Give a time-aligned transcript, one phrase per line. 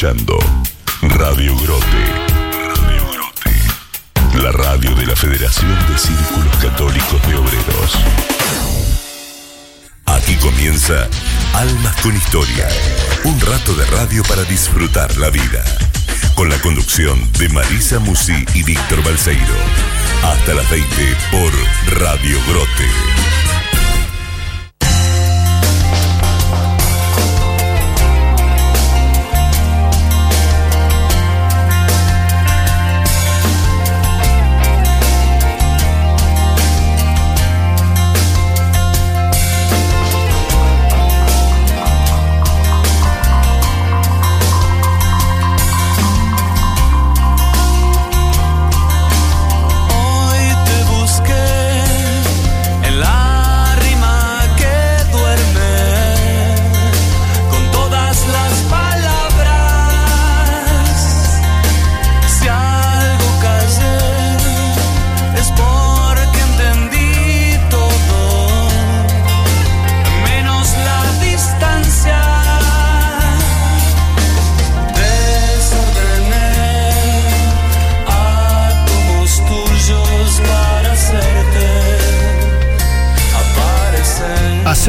[0.00, 0.38] escuchando
[1.02, 1.84] Radio Grote.
[2.74, 4.42] Radio Grote.
[4.42, 7.98] La radio de la Federación de Círculos Católicos de Obreros.
[10.06, 11.06] Aquí comienza
[11.52, 12.66] Almas con Historia.
[13.24, 15.62] Un rato de radio para disfrutar la vida.
[16.34, 19.54] Con la conducción de Marisa Musi y Víctor Balseiro.
[20.24, 23.39] Hasta las 20 por Radio Grote.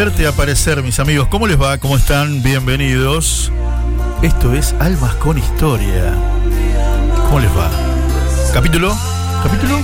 [0.01, 1.27] Hacerte aparecer, mis amigos.
[1.27, 1.77] ¿Cómo les va?
[1.77, 2.41] ¿Cómo están?
[2.41, 3.51] Bienvenidos.
[4.23, 6.15] Esto es Almas con Historia.
[7.27, 7.69] ¿Cómo les va?
[8.51, 8.97] ¿Capítulo?
[9.43, 9.79] ¿Capítulo?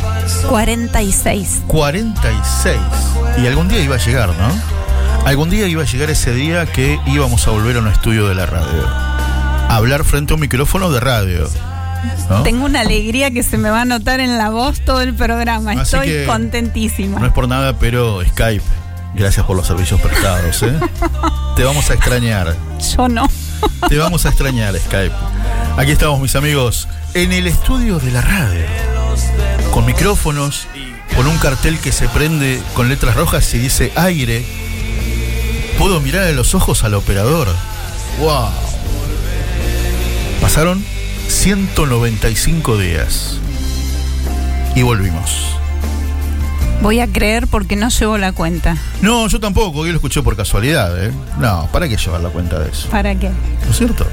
[0.49, 1.61] 46.
[1.67, 2.77] 46.
[3.43, 4.49] Y algún día iba a llegar, ¿no?
[5.23, 8.33] Algún día iba a llegar ese día que íbamos a volver a un estudio de
[8.33, 8.87] la radio.
[8.87, 11.47] A hablar frente a un micrófono de radio.
[12.27, 12.41] ¿no?
[12.41, 15.73] Tengo una alegría que se me va a notar en la voz todo el programa.
[15.73, 17.19] Así Estoy que contentísima.
[17.19, 18.76] No es por nada, pero Skype.
[19.13, 20.79] Gracias por los servicios prestados, ¿eh?
[21.55, 22.55] Te vamos a extrañar.
[22.95, 23.27] Yo no.
[23.89, 25.15] Te vamos a extrañar, Skype.
[25.77, 28.65] Aquí estamos, mis amigos, en el estudio de la radio.
[29.71, 30.67] Con micrófonos,
[31.15, 34.45] con un cartel que se prende con letras rojas y dice aire.
[35.77, 37.47] Puedo mirar a los ojos al operador.
[38.19, 38.49] ¡Wow!
[40.41, 40.83] Pasaron
[41.27, 43.39] 195 días.
[44.75, 45.56] Y volvimos.
[46.81, 48.77] Voy a creer porque no llevo la cuenta.
[49.01, 51.11] No, yo tampoco, yo lo escuché por casualidad, ¿eh?
[51.39, 52.87] No, ¿para qué llevar la cuenta de eso?
[52.89, 53.29] ¿Para qué?
[53.65, 54.05] ¿No es cierto?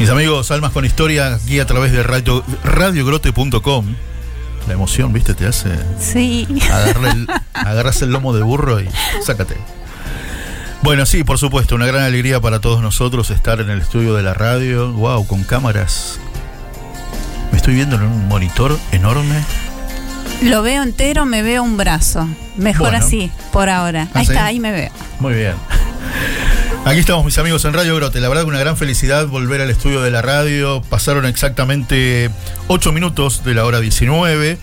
[0.00, 3.94] Mis amigos, Almas con Historia, aquí a través de radio, radiogrote.com.
[4.66, 5.34] La emoción, ¿viste?
[5.34, 5.68] Te hace
[6.00, 6.46] Sí.
[6.50, 8.88] el, agarras el lomo de burro y
[9.24, 9.56] sácate.
[10.82, 14.22] Bueno, sí, por supuesto, una gran alegría para todos nosotros estar en el estudio de
[14.22, 14.92] la radio.
[14.92, 16.18] Wow, con cámaras.
[17.52, 19.42] Me estoy viendo en un monitor enorme.
[20.44, 22.28] Lo veo entero, me veo un brazo.
[22.56, 23.04] Mejor Bueno.
[23.04, 24.08] así, por ahora.
[24.14, 24.32] ¿Ah, Ahí sí?
[24.32, 24.90] está, ahí me veo.
[25.20, 25.54] Muy bien.
[26.84, 28.20] Aquí estamos, mis amigos, en Radio Grote.
[28.20, 30.82] La verdad que una gran felicidad volver al estudio de la radio.
[30.82, 32.30] Pasaron exactamente
[32.68, 34.58] 8 minutos de la hora 19.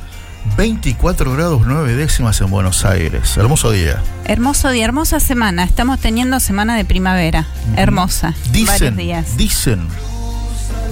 [0.57, 3.37] 24 grados 9 décimas en Buenos Aires.
[3.37, 4.01] Hermoso día.
[4.25, 5.63] Hermoso día, hermosa semana.
[5.63, 7.47] Estamos teniendo semana de primavera.
[7.75, 8.33] Hermosa.
[8.51, 9.37] Dicen, días.
[9.37, 9.87] dicen.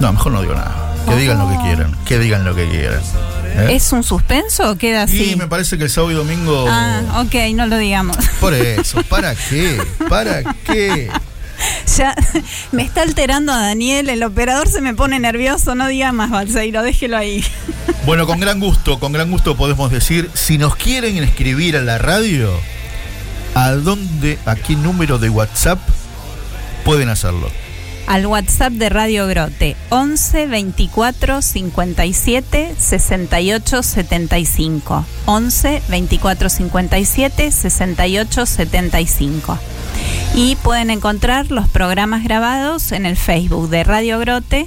[0.00, 0.94] No, mejor no digo nada.
[1.08, 1.96] Que digan lo que quieran.
[2.04, 3.00] Que digan lo que quieran.
[3.56, 3.76] ¿Eh?
[3.76, 5.32] ¿Es un suspenso o queda así?
[5.32, 6.66] Y me parece que el sábado y domingo.
[6.68, 8.16] Ah, ok, no lo digamos.
[8.40, 9.80] Por eso, ¿para qué?
[10.08, 11.10] ¿Para qué?
[11.96, 12.14] Ya
[12.72, 16.82] me está alterando a Daniel, el operador se me pone nervioso, no diga más Balseiro,
[16.82, 17.44] déjelo ahí.
[18.06, 21.98] Bueno, con gran gusto, con gran gusto podemos decir, si nos quieren escribir a la
[21.98, 22.50] radio,
[23.54, 25.78] ¿a dónde, a qué número de WhatsApp
[26.82, 27.50] pueden hacerlo?
[28.10, 35.06] Al WhatsApp de Radio Grote, 11 24 57 68 75.
[35.26, 39.58] 11 24 57 68 75.
[40.34, 44.66] Y pueden encontrar los programas grabados en el Facebook de Radio Grote,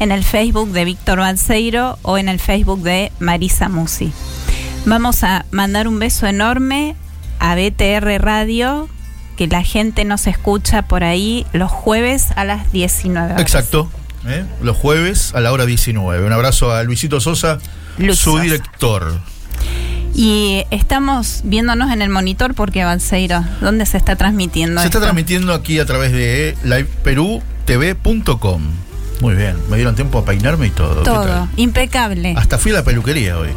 [0.00, 4.12] en el Facebook de Víctor Balseiro o en el Facebook de Marisa Musi.
[4.86, 6.96] Vamos a mandar un beso enorme
[7.38, 8.88] a BTR Radio,
[9.42, 13.40] que la gente nos escucha por ahí los jueves a las 19 horas.
[13.40, 13.90] Exacto,
[14.24, 14.44] ¿eh?
[14.60, 16.24] los jueves a la hora 19.
[16.24, 17.58] Un abrazo a Luisito Sosa,
[17.98, 18.42] Luis su Sosa.
[18.44, 19.20] director.
[20.14, 24.80] Y estamos viéndonos en el monitor porque Balseiro, ¿dónde se está transmitiendo?
[24.80, 28.62] Se está transmitiendo aquí a través de liveperutv.com.
[29.20, 31.02] Muy bien, me dieron tiempo a peinarme y todo.
[31.02, 32.34] ¿qué Todo, impecable.
[32.36, 33.48] Hasta fui a la peluquería hoy.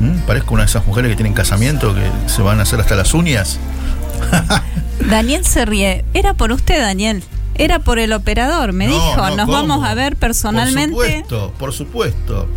[0.00, 0.20] ¿Mm?
[0.26, 3.12] Parezco una de esas mujeres que tienen casamiento que se van a hacer hasta las
[3.12, 3.58] uñas.
[5.10, 6.04] Daniel se ríe.
[6.14, 7.22] Era por usted, Daniel.
[7.54, 8.72] Era por el operador.
[8.72, 9.52] Me No, dijo, no, nos ¿cómo?
[9.52, 10.94] vamos a ver personalmente.
[10.94, 12.48] Por supuesto, por supuesto.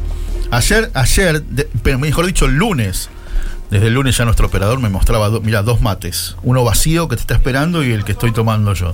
[0.52, 3.10] Ayer, ayer, de- pero mejor dicho, el lunes,
[3.72, 6.36] Desde el lunes ya nuestro operador me mostraba, do- mira, dos mates.
[6.44, 8.94] Uno vacío que te está esperando y el que estoy tomando yo.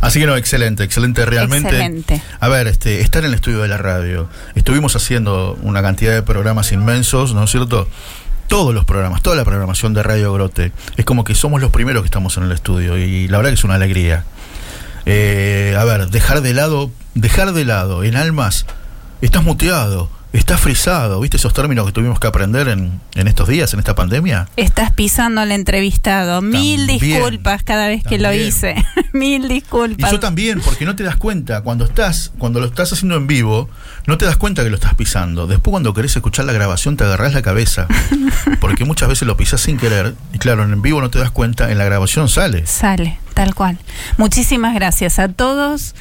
[0.00, 1.70] Así que no, excelente, excelente realmente.
[1.70, 2.22] Excelente.
[2.38, 4.28] A ver, este, estar en el estudio de la radio.
[4.54, 7.88] Estuvimos haciendo una cantidad de programas inmensos, ¿no es cierto?
[8.52, 10.72] Todos los programas, toda la programación de Radio Grote.
[10.98, 13.54] Es como que somos los primeros que estamos en el estudio y la verdad que
[13.54, 14.26] es una alegría.
[15.06, 18.66] Eh, a ver, dejar de lado, dejar de lado en almas,
[19.22, 23.72] estás muteado, estás frisado, ¿viste esos términos que tuvimos que aprender en, en estos días,
[23.74, 24.48] en esta pandemia?
[24.56, 26.40] Estás pisando al entrevistado.
[26.40, 28.74] Mil También, disculpas cada vez que lo hice.
[29.12, 30.10] Mil Y disculpas.
[30.10, 33.68] yo también, porque no te das cuenta, cuando estás, cuando lo estás haciendo en vivo,
[34.06, 35.46] no te das cuenta que lo estás pisando.
[35.46, 37.86] Después cuando querés escuchar la grabación te agarrás la cabeza,
[38.60, 41.70] porque muchas veces lo pisás sin querer, y claro, en vivo no te das cuenta,
[41.70, 42.66] en la grabación sale.
[42.66, 43.78] Sale, tal cual.
[44.16, 45.94] Muchísimas gracias a todos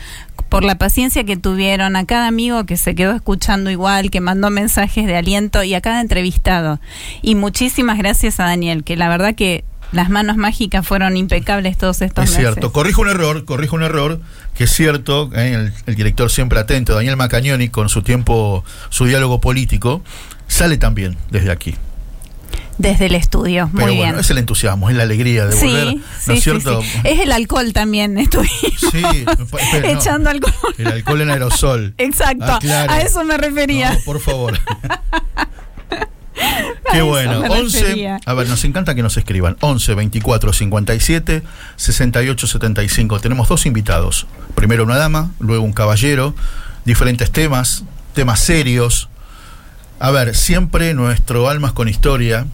[0.50, 4.50] por la paciencia que tuvieron, a cada amigo que se quedó escuchando igual, que mandó
[4.50, 6.80] mensajes de aliento y a cada entrevistado.
[7.22, 9.64] Y muchísimas gracias a Daniel, que la verdad que
[9.94, 12.46] las manos mágicas fueron impecables todos estos Es meses.
[12.54, 14.22] cierto, corrijo un error, corrijo un error,
[14.56, 19.06] que es cierto, eh, el, el director siempre atento, Daniel Macagnoni, con su tiempo, su
[19.06, 20.02] diálogo político,
[20.48, 21.76] sale también desde aquí.
[22.78, 24.20] Desde el estudio, Pero muy bueno, bien.
[24.20, 26.82] es el entusiasmo, es la alegría de volver, Sí, ¿no sí, es cierto?
[26.82, 26.88] sí.
[27.04, 28.52] Es el alcohol también, estuvimos
[28.94, 29.60] no.
[29.84, 30.54] echando alcohol.
[30.78, 31.94] El alcohol en aerosol.
[32.00, 32.92] Exacto, Ah, claro.
[32.94, 33.94] a eso me refería.
[33.94, 34.58] No, por favor.
[36.92, 37.42] Qué bueno.
[37.42, 37.82] me 11.
[37.82, 38.20] refería.
[38.26, 39.58] A ver, nos encanta que nos escriban.
[39.60, 41.44] 11 24 57
[41.76, 43.20] 68 75.
[43.20, 44.28] Tenemos dos invitados.
[44.56, 46.34] Primero una dama, luego un caballero.
[46.84, 47.84] Diferentes temas,
[48.14, 49.08] temas serios.
[50.00, 52.48] A ver, siempre nuestro Almas con Historia,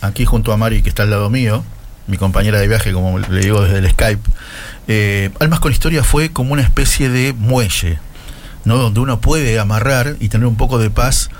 [0.00, 1.64] aquí junto a Mari, que está al lado mío,
[2.06, 4.30] mi compañera de viaje, como le digo desde el Skype.
[4.88, 7.98] eh, Almas con Historia fue como una especie de muelle,
[8.64, 8.76] ¿no?
[8.76, 11.30] Donde uno puede amarrar y tener un poco de paz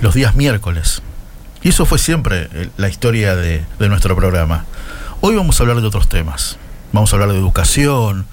[0.00, 1.02] los días miércoles.
[1.62, 4.64] Y eso fue siempre eh, la historia de, de nuestro programa.
[5.20, 6.58] Hoy vamos a hablar de otros temas.
[6.92, 8.26] Vamos a hablar de educación,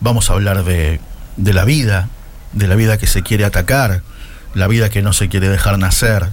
[0.00, 1.00] vamos a hablar de,
[1.36, 2.08] de la vida,
[2.52, 4.02] de la vida que se quiere atacar,
[4.54, 6.28] la vida que no se quiere dejar nacer.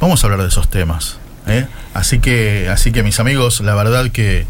[0.00, 1.18] Vamos a hablar de esos temas.
[1.48, 1.66] ¿Eh?
[1.94, 4.46] Así que, así que mis amigos, la verdad que,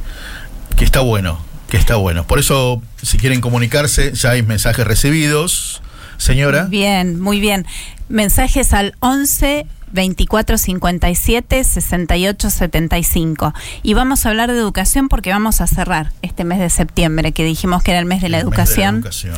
[0.76, 1.38] que está bueno,
[1.70, 2.26] que está bueno.
[2.26, 5.82] Por eso, si quieren comunicarse, ya hay mensajes recibidos,
[6.16, 6.64] señora.
[6.64, 7.66] Bien, muy bien.
[8.08, 13.54] Mensajes al 11 24 57 68 75.
[13.82, 17.44] Y vamos a hablar de educación porque vamos a cerrar este mes de septiembre, que
[17.44, 18.96] dijimos que era el mes de la El mes educación.
[18.96, 19.34] educación.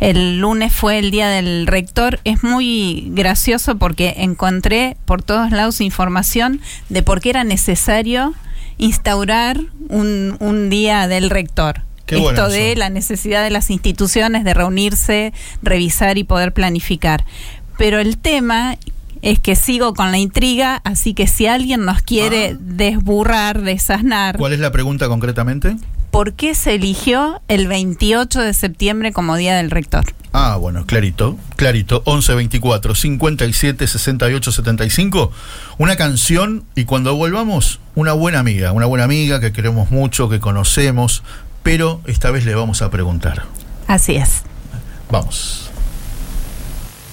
[0.00, 2.20] El lunes fue el día del rector.
[2.24, 8.34] Es muy gracioso porque encontré por todos lados información de por qué era necesario
[8.78, 11.82] instaurar un, un día del rector.
[12.06, 17.24] Qué Esto bueno de la necesidad de las instituciones de reunirse, revisar y poder planificar.
[17.76, 18.78] Pero el tema
[19.22, 22.56] es que sigo con la intriga, así que si alguien nos quiere Ah.
[22.60, 25.76] desburrar, desasnar, ¿Cuál es la pregunta concretamente?
[26.10, 30.04] ¿por qué se eligió el 28 de septiembre como Día del Rector?
[30.32, 32.02] Ah, bueno, clarito, clarito.
[32.06, 35.30] 11 24 57 68 75.
[35.76, 40.40] Una canción y cuando volvamos, una buena amiga, una buena amiga que queremos mucho, que
[40.40, 41.22] conocemos,
[41.62, 43.44] pero esta vez le vamos a preguntar.
[43.86, 44.42] Así es.
[45.10, 45.67] Vamos.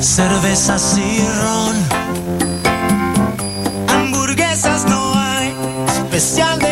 [0.00, 1.76] cervezas y ron.
[3.88, 5.54] Hamburguesas no hay,
[5.88, 6.67] especial de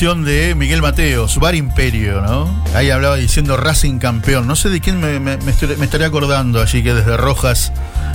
[0.00, 2.48] canción de Miguel Mateos, Bar Imperio, ¿no?
[2.74, 4.46] Ahí hablaba diciendo Racing campeón.
[4.46, 7.70] No sé de quién me, me- me estoy- me estaría acordando allí que desde Rojas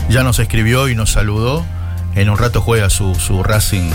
[0.10, 1.63] ya nos escribió y nos saludó.
[2.15, 3.92] En un rato juega su, su Racing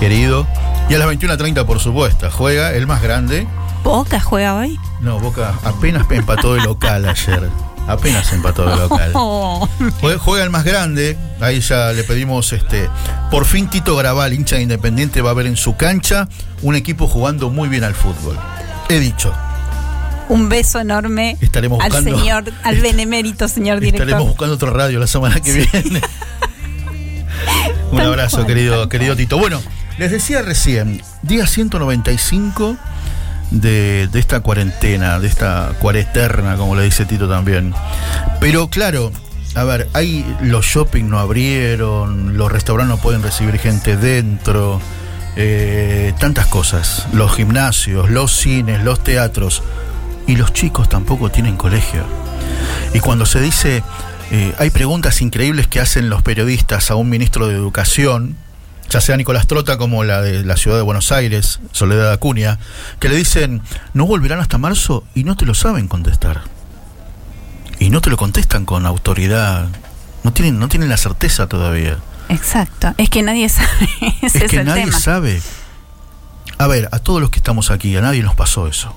[0.00, 0.44] querido.
[0.88, 3.46] Y a las 21.30, por supuesto, juega el más grande.
[3.84, 4.76] ¿Boca juega hoy?
[5.00, 7.48] No, Boca apenas empató de local ayer.
[7.90, 9.10] Apenas empató de local.
[9.14, 9.68] Oh.
[10.00, 12.88] Jue- Juega el más grande, ahí ya le pedimos este.
[13.30, 16.28] Por fin Tito Graval, hincha de Independiente, va a ver en su cancha
[16.62, 18.38] un equipo jugando muy bien al fútbol.
[18.88, 19.32] He dicho,
[20.28, 24.02] Un beso enorme Estaremos al buscando- señor, al benemérito señor director.
[24.06, 26.00] estaremos buscando otra radio la semana que viene.
[27.92, 29.38] un abrazo, cual, querido, querido Tito.
[29.38, 29.60] Bueno,
[29.98, 32.76] les decía recién, día 195
[33.50, 37.74] de, de esta cuarentena, de esta cuareterna, como le dice Tito también.
[38.40, 39.12] Pero claro,
[39.54, 44.80] a ver, hay los shopping no abrieron, los restaurantes no pueden recibir gente dentro,
[45.36, 49.62] eh, tantas cosas, los gimnasios, los cines, los teatros,
[50.26, 52.04] y los chicos tampoco tienen colegio.
[52.94, 53.82] Y cuando se dice,
[54.30, 58.36] eh, hay preguntas increíbles que hacen los periodistas a un ministro de Educación,
[58.90, 62.58] ya sea Nicolás Trota como la de la ciudad de Buenos Aires, Soledad Acuña,
[62.98, 63.62] que le dicen,
[63.94, 66.42] no volverán hasta marzo y no te lo saben contestar.
[67.78, 69.68] Y no te lo contestan con autoridad.
[70.22, 71.96] No tienen, no tienen la certeza todavía.
[72.28, 72.92] Exacto.
[72.98, 73.88] Es que nadie sabe.
[74.22, 74.98] Ese es es, que el nadie tema.
[74.98, 75.40] sabe.
[76.58, 78.92] A ver, a todos los que estamos aquí, a nadie nos pasó eso.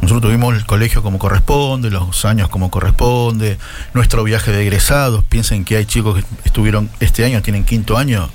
[0.00, 3.58] Nosotros tuvimos el colegio como corresponde, los años como corresponde,
[3.92, 5.24] nuestro viaje de egresados.
[5.24, 8.28] Piensen que hay chicos que estuvieron este año, tienen quinto año,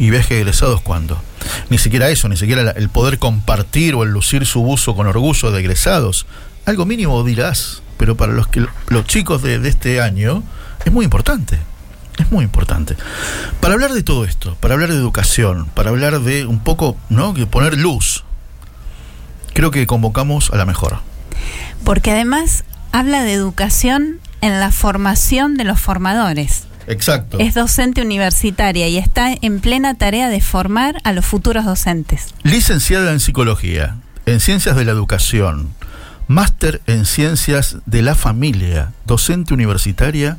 [0.00, 1.20] y viaje de egresados cuándo.
[1.68, 5.50] Ni siquiera eso, ni siquiera el poder compartir o el lucir su buzo con orgullo
[5.50, 6.26] de egresados.
[6.64, 10.42] Algo mínimo dirás, pero para los, que, los chicos de, de este año
[10.86, 11.58] es muy importante.
[12.18, 12.96] Es muy importante.
[13.60, 17.34] Para hablar de todo esto, para hablar de educación, para hablar de un poco, ¿no?
[17.34, 18.24] Que poner luz,
[19.52, 21.00] creo que convocamos a la mejor.
[21.84, 26.69] Porque además habla de educación en la formación de los formadores.
[26.86, 27.38] Exacto.
[27.38, 32.34] Es docente universitaria y está en plena tarea de formar a los futuros docentes.
[32.42, 33.96] Licenciada en psicología,
[34.26, 35.74] en ciencias de la educación,
[36.28, 40.38] máster en ciencias de la familia, docente universitaria,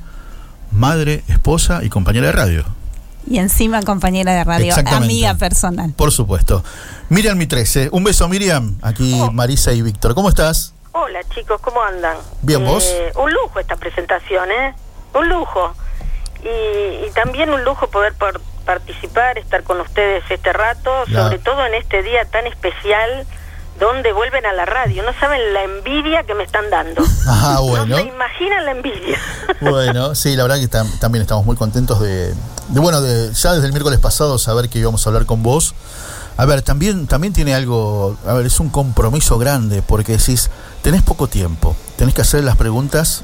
[0.72, 2.66] madre, esposa y compañera de radio.
[3.30, 5.94] Y encima compañera de radio, amiga personal.
[5.96, 6.64] Por supuesto.
[7.10, 7.90] Miriam Mi 13.
[7.92, 8.76] Un beso, Miriam.
[8.82, 9.32] Aquí Oh.
[9.32, 10.16] Marisa y Víctor.
[10.16, 10.74] ¿Cómo estás?
[10.94, 12.18] Hola chicos, ¿cómo andan?
[12.42, 12.84] Bien, ¿vos?
[12.86, 14.74] Eh, un lujo esta presentación, ¿eh?
[15.14, 15.74] Un lujo.
[16.44, 21.66] Y, y también un lujo poder por participar, estar con ustedes este rato, sobre todo
[21.66, 23.26] en este día tan especial
[23.80, 25.02] donde vuelven a la radio.
[25.04, 27.04] No saben la envidia que me están dando.
[27.28, 27.86] Ah, bueno.
[27.86, 29.18] No se imaginan la envidia.
[29.62, 32.34] Bueno, sí, la verdad que tam- también estamos muy contentos de,
[32.70, 35.76] de, bueno, de ya desde el miércoles pasado saber que íbamos a hablar con vos.
[36.38, 40.50] A ver, también, también tiene algo, a ver, es un compromiso grande porque decís,
[40.82, 43.24] tenés poco tiempo, tenés que hacer las preguntas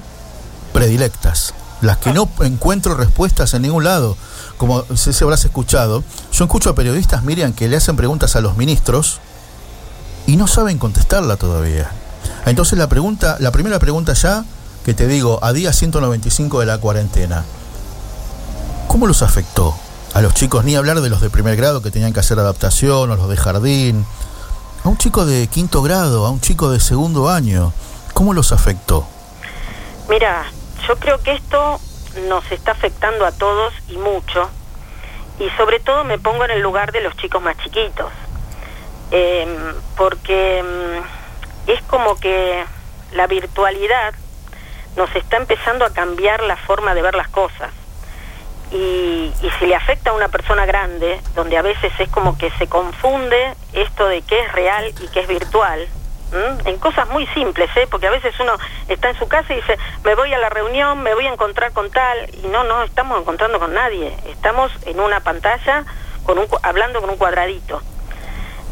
[0.74, 4.18] predilectas, las que no encuentro respuestas en ningún lado.
[4.58, 8.58] Como si habrás escuchado, yo escucho a periodistas, Miriam, que le hacen preguntas a los
[8.58, 9.20] ministros
[10.26, 11.92] y no saben contestarla todavía.
[12.46, 14.44] Entonces la pregunta, la primera pregunta ya
[14.86, 17.44] que te digo, a día 195 de la cuarentena,
[18.88, 19.76] ¿cómo los afectó
[20.14, 20.64] a los chicos?
[20.64, 23.36] Ni hablar de los de primer grado que tenían que hacer adaptación, o los de
[23.36, 24.06] jardín,
[24.86, 27.74] a un chico de quinto grado, a un chico de segundo año,
[28.14, 29.06] ¿cómo los afectó?
[30.10, 30.46] Mira,
[30.88, 31.80] yo creo que esto
[32.28, 34.50] nos está afectando a todos y mucho.
[35.40, 38.12] Y sobre todo me pongo en el lugar de los chicos más chiquitos.
[39.12, 41.04] Em, porque em,
[41.68, 42.66] es como que
[43.14, 44.14] la virtualidad
[44.96, 47.72] nos está empezando a cambiar la forma de ver las cosas.
[48.72, 52.52] Y, y si le afecta a una persona grande, donde a veces es como que
[52.58, 55.88] se confunde esto de qué es real y qué es virtual,
[56.32, 56.58] ¿m?
[56.66, 57.88] en cosas muy simples, ¿eh?
[57.90, 58.54] porque a veces uno
[58.88, 61.72] está en su casa y dice, me voy a la reunión, me voy a encontrar
[61.74, 65.86] con tal, y no, no estamos encontrando con nadie, estamos en una pantalla
[66.24, 67.82] con un, hablando con un cuadradito.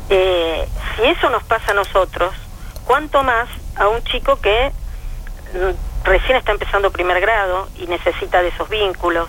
[0.10, 2.34] Eh, si eso nos pasa a nosotros,
[2.86, 4.72] ¿cuánto más a un chico que
[5.54, 9.28] mm, recién está empezando primer grado y necesita de esos vínculos?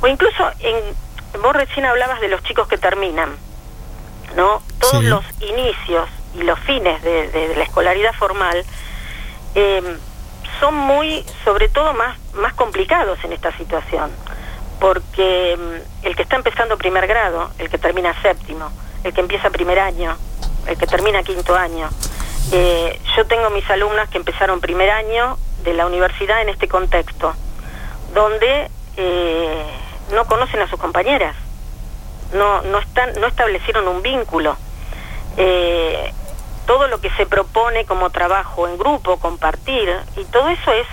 [0.00, 0.76] O incluso, en,
[1.40, 3.36] vos recién hablabas de los chicos que terminan,
[4.36, 4.62] ¿no?
[4.80, 5.06] Todos Sí.
[5.08, 8.64] los inicios y los fines de, de- la escolaridad formal
[9.54, 9.96] eh,
[10.60, 14.10] son muy, sobre todo, más, más complicados en esta situación.
[14.80, 18.70] Porque mm, el que está empezando primer grado, el que termina séptimo,
[19.04, 20.16] el que empieza primer año,
[20.66, 21.88] el que termina quinto año.
[22.52, 27.34] eh, yo tengo mis alumnas que empezaron primer año de la universidad en este contexto,
[28.14, 29.64] donde eh,
[30.12, 31.34] no conocen a sus compañeras,
[32.32, 34.56] no, no, están, no establecieron un vínculo.
[35.36, 36.12] Eh,
[36.66, 40.86] todo lo que se propone como trabajo en grupo, compartir, y todo eso es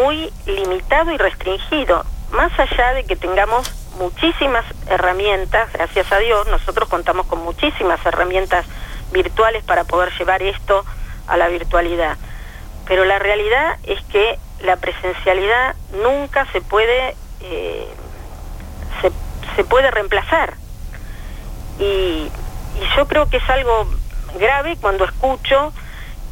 [0.00, 2.04] muy limitado y restringido.
[2.30, 8.66] Más allá de que tengamos muchísimas herramientas, gracias a Dios, nosotros contamos con muchísimas herramientas
[9.12, 10.84] virtuales para poder llevar esto
[11.26, 12.16] a la virtualidad.
[12.86, 17.88] Pero la realidad es que la presencialidad nunca se puede, eh,
[19.00, 19.12] se,
[19.54, 20.54] se puede reemplazar.
[21.78, 21.82] Y,
[22.80, 23.86] y yo creo que es algo
[24.38, 25.72] grave cuando escucho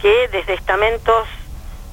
[0.01, 1.27] que desde estamentos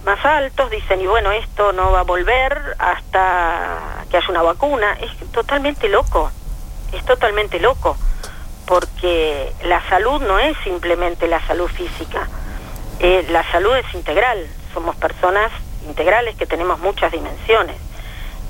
[0.06, 4.98] más altos dicen, y bueno, esto no va a volver hasta que haya una vacuna.
[5.00, 6.32] Es totalmente loco,
[6.92, 7.96] es totalmente loco,
[8.66, 12.28] porque la salud no es simplemente la salud física,
[13.00, 15.52] eh, la salud es integral, somos personas
[15.88, 17.78] integrales que tenemos muchas dimensiones.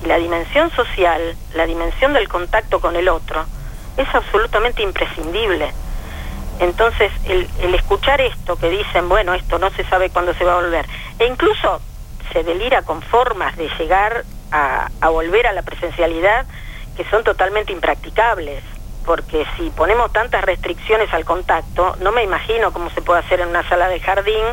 [0.03, 3.45] Y la dimensión social, la dimensión del contacto con el otro,
[3.97, 5.71] es absolutamente imprescindible.
[6.61, 10.53] Entonces, el, el escuchar esto que dicen, bueno, esto no se sabe cuándo se va
[10.53, 10.85] a volver,
[11.19, 11.81] e incluso
[12.31, 16.45] se delira con formas de llegar a, a volver a la presencialidad
[16.95, 18.63] que son totalmente impracticables,
[19.05, 23.49] porque si ponemos tantas restricciones al contacto, no me imagino cómo se puede hacer en
[23.49, 24.45] una sala de jardín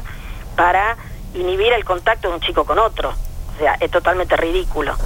[0.56, 0.96] para
[1.34, 3.10] inhibir el contacto de un chico con otro.
[3.10, 4.96] O sea, es totalmente ridículo.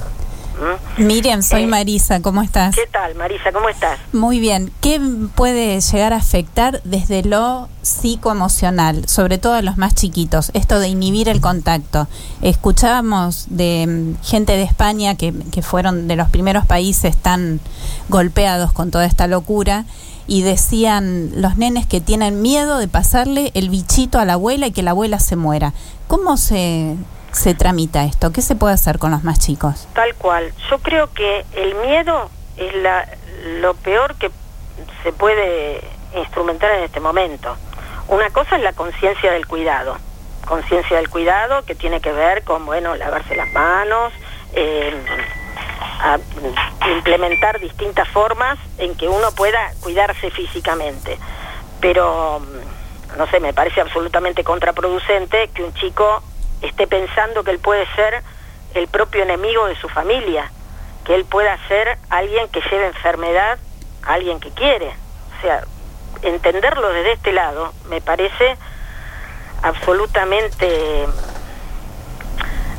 [0.58, 1.04] ¿Mm?
[1.04, 2.74] Miriam, soy Eh, Marisa, ¿cómo estás?
[2.74, 3.52] ¿Qué tal, Marisa?
[3.52, 3.98] ¿Cómo estás?
[4.12, 4.72] Muy bien.
[4.80, 5.00] ¿Qué
[5.34, 10.88] puede llegar a afectar desde lo psicoemocional, sobre todo a los más chiquitos, esto de
[10.88, 12.06] inhibir el contacto?
[12.42, 17.60] Escuchábamos de mm, gente de España que, que fueron de los primeros países tan
[18.08, 19.84] golpeados con toda esta locura
[20.26, 24.72] y decían los nenes que tienen miedo de pasarle el bichito a la abuela y
[24.72, 25.72] que la abuela se muera.
[26.06, 26.96] ¿Cómo se,
[27.32, 28.32] se tramita esto?
[28.32, 29.88] ¿Qué se puede hacer con los más chicos?
[29.94, 30.52] Tal cual.
[30.70, 33.08] Yo creo que el miedo es la,
[33.60, 34.30] lo peor que
[35.02, 35.82] se puede
[36.16, 37.56] instrumentar en este momento.
[38.08, 39.96] Una cosa es la conciencia del cuidado.
[40.46, 44.12] Conciencia del cuidado que tiene que ver con, bueno, lavarse las manos,
[44.52, 44.92] eh,
[46.96, 51.18] implementar distintas formas en que uno pueda cuidarse físicamente.
[51.80, 52.42] Pero,
[53.16, 56.22] no sé, me parece absolutamente contraproducente que un chico
[56.62, 58.22] esté pensando que él puede ser
[58.74, 60.50] el propio enemigo de su familia,
[61.04, 63.58] que él pueda ser alguien que lleve enfermedad
[64.04, 64.94] a alguien que quiere.
[65.38, 65.64] O sea,
[66.22, 68.56] entenderlo desde este lado me parece
[69.62, 71.06] absolutamente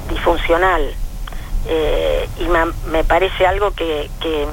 [0.10, 0.94] disfuncional
[1.68, 2.48] eh, y
[2.90, 4.48] me, parece algo que, que,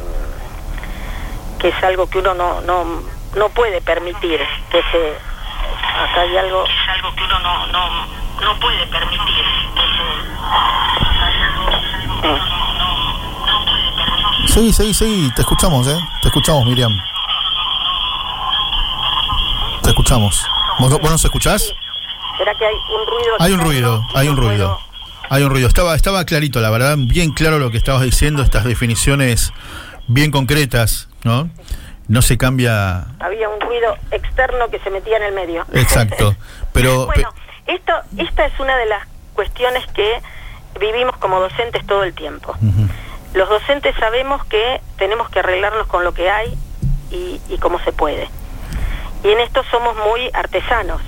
[1.58, 3.02] que es algo que uno no, no,
[3.34, 4.40] no puede permitir
[4.70, 5.29] que se
[6.04, 8.06] acá hay algo es algo que uno no, no,
[8.42, 9.28] no puede permitir
[14.46, 15.98] Sí, sí, sí, te escuchamos, ¿eh?
[16.22, 16.92] Te escuchamos, Miriam.
[19.82, 20.44] Te escuchamos.
[20.78, 21.72] ¿Vos, no- vos nos escuchás?
[22.36, 23.34] ¿Será que hay un ruido?
[23.38, 24.76] Hay un ruido, hay un ruido.
[24.78, 24.90] puedo-
[25.32, 25.68] Hay un ruido.
[25.68, 29.52] Estaba, estaba clarito, la verdad, bien claro lo que estabas diciendo, estas definiciones
[30.08, 31.48] bien concretas, ¿no?
[32.10, 33.04] No se cambia.
[33.20, 35.64] Había un ruido externo que se metía en el medio.
[35.72, 36.34] Exacto.
[36.72, 37.06] Pero.
[37.14, 37.32] bueno,
[37.68, 40.20] esto, esta es una de las cuestiones que
[40.80, 42.56] vivimos como docentes todo el tiempo.
[43.32, 46.52] Los docentes sabemos que tenemos que arreglarnos con lo que hay
[47.12, 48.28] y, y cómo se puede.
[49.22, 51.00] Y en esto somos muy artesanos.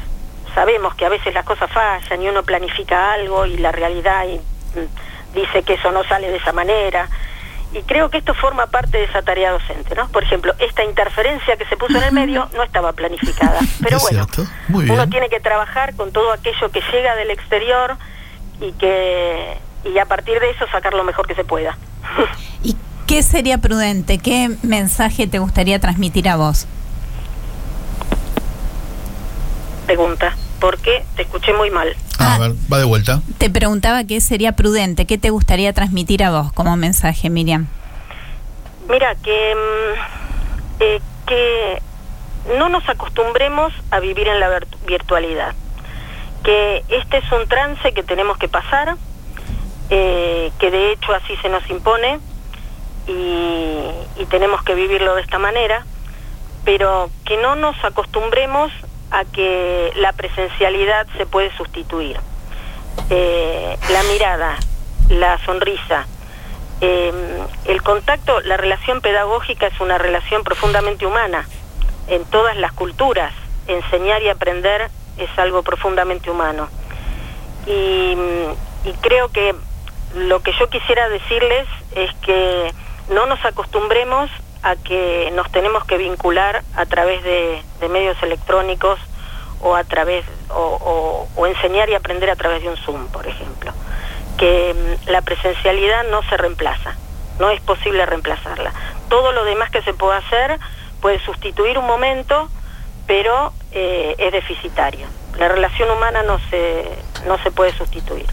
[0.55, 4.37] Sabemos que a veces las cosas fallan y uno planifica algo y la realidad y,
[4.39, 7.09] mm, dice que eso no sale de esa manera.
[7.73, 10.07] Y creo que esto forma parte de esa tarea docente, ¿no?
[10.09, 13.59] Por ejemplo, esta interferencia que se puso en el medio no estaba planificada.
[13.83, 14.27] Pero Es bueno,
[14.93, 17.97] uno tiene que trabajar con todo aquello que llega del exterior
[18.61, 21.77] y que y a partir de eso sacar lo mejor que se pueda.
[22.63, 24.19] ¿Y qué sería prudente?
[24.19, 26.67] ¿Qué mensaje te gustaría transmitir a vos?
[29.87, 31.95] Pregunta, porque te escuché muy mal.
[32.19, 32.35] Ah, Ah.
[32.37, 33.21] a ver, va de vuelta.
[33.39, 37.67] Te preguntaba qué sería prudente, qué te gustaría transmitir a vos como mensaje, Miriam.
[38.89, 41.83] Mira, que, mm, eh, que
[42.59, 45.53] no nos acostumbremos a vivir en la vir- virtualidad.
[46.45, 48.97] Que este es un trance que tenemos que pasar,
[49.91, 52.19] eh, que de hecho así se nos impone
[53.09, 55.85] y, y tenemos que vivirlo de esta manera,
[56.65, 58.71] pero que no nos acostumbremos
[59.13, 62.19] a que la presencialidad se puede sustituir.
[63.11, 64.57] Eh, la mirada,
[65.11, 66.07] la sonrisa,
[66.81, 67.13] eh,
[67.67, 71.47] el contacto, la relación pedagógica es una relación profundamente humana
[72.09, 73.33] en todas las culturas.
[73.69, 76.69] Enseñar y aprender es algo profundamente humano.
[77.67, 78.17] Y
[79.03, 79.55] creo que
[80.17, 82.75] lo que yo quisiera decirles es que
[83.11, 84.31] no nos acostumbremos
[84.63, 88.99] a que nos tenemos que vincular a través de, medios electrónicos
[89.61, 93.73] o a través o enseñar y aprender a través de un Zoom, por ejemplo.
[94.39, 96.97] Que mm, la presencialidad no se reemplaza,
[97.39, 98.73] no es posible reemplazarla.
[99.09, 100.59] Todo lo demás que se puede hacer
[101.01, 102.49] puede sustituir un momento,
[103.07, 105.07] pero eh, es deficitario.
[105.37, 106.85] La relación humana no se
[107.27, 108.27] no se puede sustituir.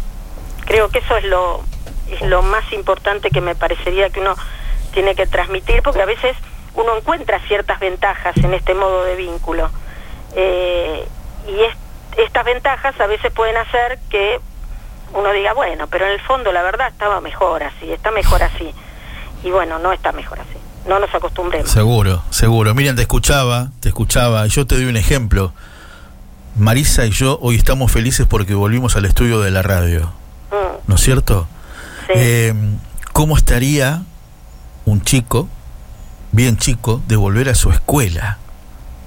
[0.66, 1.64] Creo que eso es lo
[2.12, 4.36] es lo más importante que me parecería que uno
[4.90, 6.36] tiene que transmitir, porque a veces
[6.76, 9.70] uno encuentra ciertas ventajas en este modo de vínculo.
[10.36, 11.08] Eh,
[11.48, 11.78] y es-
[12.26, 14.40] estas ventajas a veces pueden hacer que
[15.14, 18.72] uno diga, bueno, pero en el fondo la verdad estaba mejor así, está mejor así.
[19.44, 20.58] Y bueno, no está mejor así.
[20.88, 21.70] No nos acostumbremos.
[21.70, 22.74] Seguro, seguro.
[22.76, 24.46] Miriam, te escuchaba, te escuchaba.
[24.46, 25.54] y Yo te doy un ejemplo.
[26.58, 30.12] Marisa y yo hoy estamos felices porque volvimos al estudio de la radio.
[30.52, 31.48] Mm, ¿No es cierto?
[32.08, 32.14] sí.
[32.16, 32.54] Eh,
[33.14, 34.02] ¿Cómo estaría
[34.90, 35.48] un chico,
[36.32, 38.38] bien chico, de volver a su escuela?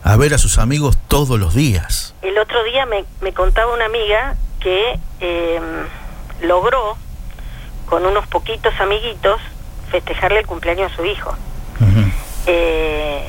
[0.04, 2.14] A ver a sus amigos todos los días.
[2.22, 5.60] El otro día me, me contaba una amiga que eh,
[6.42, 6.96] logró,
[7.86, 9.40] con unos poquitos amiguitos,
[9.90, 11.36] festejarle el cumpleaños a su hijo.
[12.46, 13.22] Eh,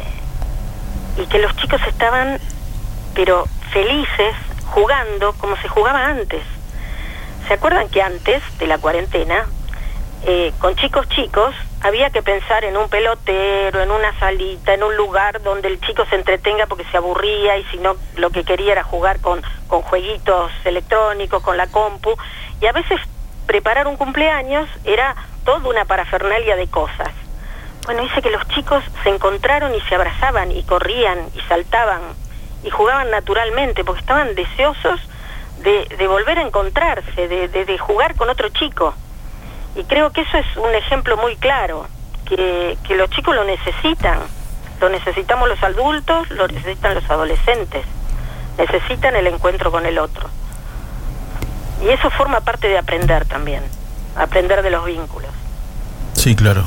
[1.18, 2.40] y que los chicos estaban,
[3.14, 4.36] pero felices,
[4.66, 6.42] jugando como se jugaba antes.
[7.48, 9.46] ¿Se acuerdan que antes de la cuarentena,
[10.26, 14.96] eh, con chicos chicos, había que pensar en un pelotero, en una salita, en un
[14.96, 18.72] lugar donde el chico se entretenga porque se aburría y si no lo que quería
[18.72, 22.16] era jugar con, con jueguitos electrónicos, con la compu.
[22.62, 23.00] Y a veces
[23.46, 25.16] preparar un cumpleaños era
[25.46, 27.10] toda una parafernalia de cosas.
[27.86, 32.00] Bueno, dice que los chicos se encontraron y se abrazaban y corrían y saltaban
[32.64, 35.02] y jugaban naturalmente porque estaban deseosos
[35.60, 38.94] de, de volver a encontrarse, de, de- de jugar con otro chico.
[39.76, 41.88] Y creo que eso es un ejemplo muy claro,
[42.26, 44.20] que, que los chicos lo necesitan,
[44.80, 47.86] lo necesitamos los adultos, lo necesitan los adolescentes,
[48.58, 50.30] necesitan el encuentro con el otro.
[51.84, 53.64] Y eso forma parte de aprender también,
[54.16, 55.32] aprender de los vínculos.
[56.14, 56.66] Sí, claro.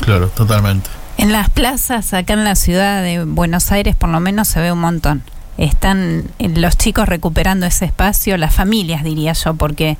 [0.00, 0.90] Claro, totalmente.
[1.16, 4.72] En las plazas, acá en la ciudad de Buenos Aires, por lo menos se ve
[4.72, 5.22] un montón.
[5.56, 9.96] Están eh, los chicos recuperando ese espacio, las familias, diría yo, porque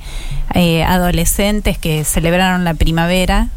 [0.53, 3.47] eh, adolescentes que celebraron la primavera,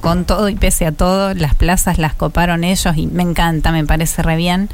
[0.00, 3.84] con todo y pese a todo, las plazas las coparon ellos y me encanta, me
[3.84, 4.68] parece re bien.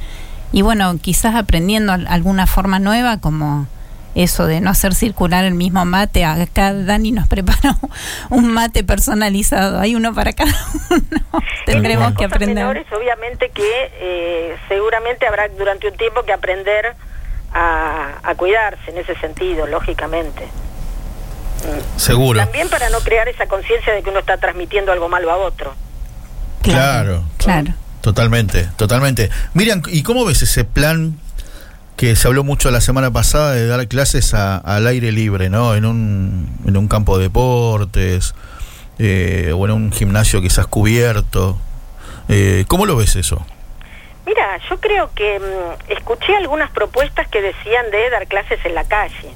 [0.52, 3.66] Y bueno, quizás aprendiendo al- alguna forma nueva, como
[4.14, 6.24] eso de no hacer circular el mismo mate.
[6.24, 7.76] Acá Dani nos preparó
[8.30, 10.52] un mate personalizado, hay uno para cada
[10.90, 11.42] uno.
[11.66, 12.54] Tendremos En que aprender.
[12.56, 16.94] menores, obviamente que eh, seguramente habrá durante un tiempo que aprender
[17.52, 20.48] a, a cuidarse en ese sentido, lógicamente.
[21.96, 22.38] Seguro.
[22.40, 25.74] También para no crear esa conciencia de que uno está transmitiendo algo malo a otro.
[26.62, 27.24] Claro.
[27.38, 27.72] Claro.
[28.00, 29.30] Totalmente, totalmente.
[29.54, 31.18] Miriam, ¿y cómo ves ese plan
[31.96, 35.74] que se habló mucho la semana pasada de dar clases a- al aire libre, ¿no?
[35.74, 38.34] En un, en un campo de deportes
[38.98, 41.58] eh, o en un gimnasio quizás cubierto.
[42.28, 43.44] Eh, ¿Cómo lo ves eso?
[44.26, 48.84] Mira, yo creo que mm, escuché algunas propuestas que decían de dar clases en la
[48.84, 49.30] calle.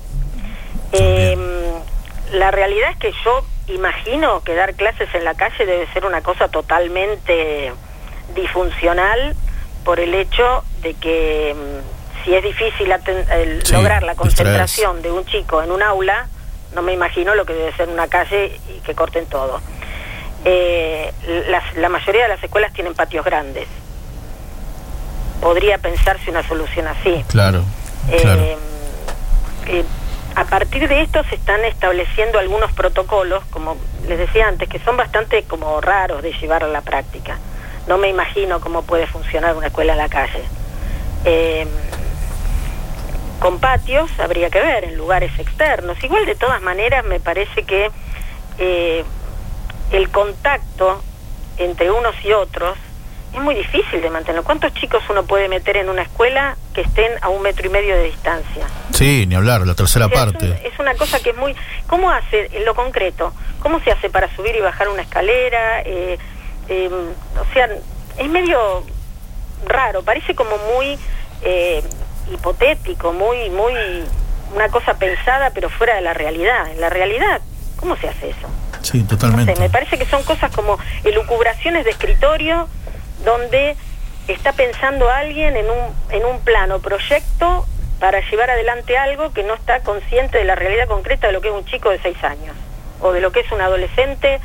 [0.93, 1.37] Eh,
[2.33, 6.23] la realidad es que yo imagino que dar clases en la calle debe ser una
[6.23, 7.73] cosa totalmente
[8.35, 9.37] disfuncional
[9.85, 15.03] por el hecho de que mm, si es difícil aten- el- Sí, lograr la concentración
[15.03, 16.29] de un chico en un aula,
[16.75, 19.61] no me imagino lo que debe ser una calle y que corten todo.
[20.45, 21.13] Eh,
[21.49, 23.67] las- la mayoría de las escuelas tienen patios grandes.
[25.41, 27.25] Podría pensarse una solución así.
[27.29, 27.65] Claro,
[28.11, 28.57] Eh,
[29.67, 29.85] eh,
[30.35, 33.77] a partir de esto se están estableciendo algunos protocolos, como
[34.09, 37.37] les decía antes, que son bastante como raros de llevar a la práctica.
[37.87, 40.43] No me imagino cómo puede funcionar una escuela en la calle.
[41.25, 41.67] Eh,
[43.41, 46.03] con patios habría que ver, en lugares externos.
[46.03, 47.91] Igual de todas maneras me parece que
[48.59, 49.05] eh,
[49.93, 51.03] el contacto
[51.59, 52.77] entre unos y otros
[53.33, 54.43] es muy difícil de mantener.
[54.43, 57.95] ¿Cuántos chicos uno puede meter en una escuela que estén a un metro y medio
[57.95, 58.67] de distancia?
[58.93, 60.47] Sí, ni hablar, la tercera O sea, es, parte.
[60.47, 61.55] un- es una cosa que es muy...
[61.87, 63.33] ¿Cómo hace en lo concreto?
[63.61, 65.83] ¿Cómo se hace para subir y bajar una escalera?
[65.83, 66.19] Eh,
[66.69, 67.69] eh, o sea,
[68.19, 68.85] es medio
[69.67, 70.99] raro, parece como muy
[71.43, 71.83] eh,
[72.33, 73.73] hipotético, muy, muy...
[74.55, 76.71] una cosa pensada pero fuera de la realidad.
[76.71, 77.41] En la realidad,
[77.77, 78.49] ¿cómo se hace eso?
[78.83, 79.55] Sí, No totalmente.
[79.55, 82.69] sé, me parece que son cosas como elucubraciones de escritorio
[83.25, 83.77] donde
[84.29, 87.67] está pensando alguien en un, en un plano, proyecto
[87.99, 91.49] para llevar adelante algo que no está consciente de la realidad concreta de lo que
[91.49, 92.57] es un chico de 6 años
[93.01, 94.41] o de lo que es un adolescente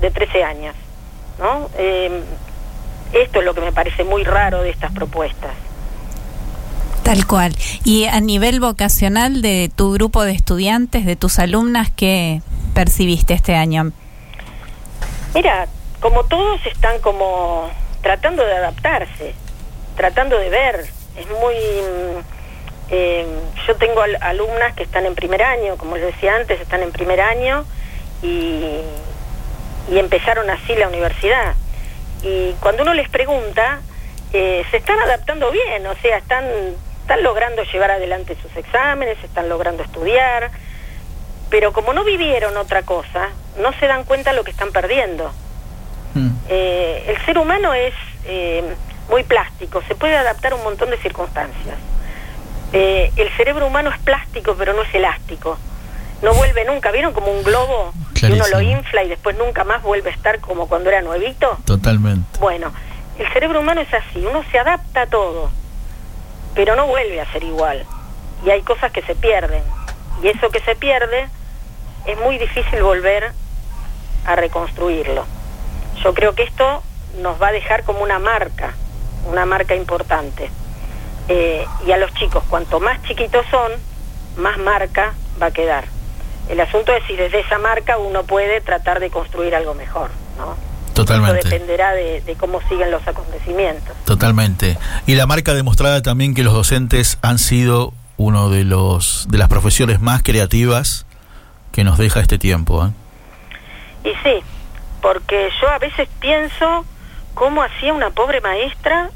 [0.00, 0.74] de 13 años.
[1.38, 1.70] ¿no?
[1.78, 2.22] Eh,
[3.12, 5.50] esto es lo que me parece muy raro de estas propuestas.
[7.02, 7.56] Tal cual.
[7.84, 12.42] Y a nivel vocacional de tu grupo de estudiantes, de tus alumnas, ¿qué
[12.74, 13.92] percibiste este año?
[15.34, 15.68] Mira,
[16.00, 17.70] como todos están como
[18.02, 19.34] tratando de adaptarse,
[19.96, 20.86] tratando de ver.
[21.16, 21.54] Es muy...
[22.90, 23.26] eh,
[23.66, 26.92] yo tengo al- alumnas que están en primer año, como les decía antes, están en
[26.92, 27.64] primer año
[28.22, 28.80] y,
[29.90, 31.54] y empezaron así la universidad.
[32.22, 33.80] Y cuando uno les pregunta,
[34.32, 36.44] eh, se están adaptando bien, o sea, están,
[37.00, 40.50] están logrando llevar adelante sus exámenes, están logrando estudiar,
[41.50, 45.32] pero como no vivieron otra cosa, no se dan cuenta lo que están perdiendo.
[46.14, 46.30] Mm.
[46.48, 48.62] Eh, el ser humano es eh,
[49.08, 51.76] muy plástico, se puede adaptar a un montón de circunstancias.
[52.72, 55.58] Eh, el cerebro humano es plástico, pero no es elástico.
[56.22, 56.90] No vuelve nunca.
[56.90, 57.92] ¿Vieron como un globo?
[58.20, 58.78] Que uno lo Clarísimo.
[58.78, 61.58] infla y después nunca más vuelve a estar como cuando era nuevito.
[61.64, 62.38] Totalmente.
[62.40, 62.72] Bueno,
[63.18, 65.50] el cerebro humano es así, uno se adapta a todo,
[66.54, 67.84] pero no vuelve a ser igual.
[68.44, 69.62] Y hay cosas que se pierden.
[70.22, 71.28] Y eso que se pierde
[72.06, 73.32] es muy difícil volver
[74.24, 75.24] a reconstruirlo.
[76.02, 76.82] Yo creo que esto
[77.20, 78.74] nos va a dejar como una marca,
[79.26, 80.50] una marca importante.
[81.28, 83.72] Eh, y a los chicos, cuanto más chiquitos son,
[84.36, 85.84] más marca va a quedar.
[86.48, 90.56] El asunto es si desde esa marca uno puede tratar de construir algo mejor, ¿no?
[90.94, 91.38] Totalmente.
[91.40, 93.94] Eso dependerá de, de cómo siguen los acontecimientos.
[94.04, 94.76] Totalmente.
[95.06, 99.48] Y la marca demostrada también que los docentes han sido uno de los de las
[99.48, 101.06] profesiones más creativas
[101.70, 102.84] que nos deja este tiempo.
[102.84, 102.90] ¿eh?
[104.08, 104.42] Y sí,
[105.00, 106.84] porque yo a veces pienso
[107.34, 109.10] cómo hacía una pobre maestra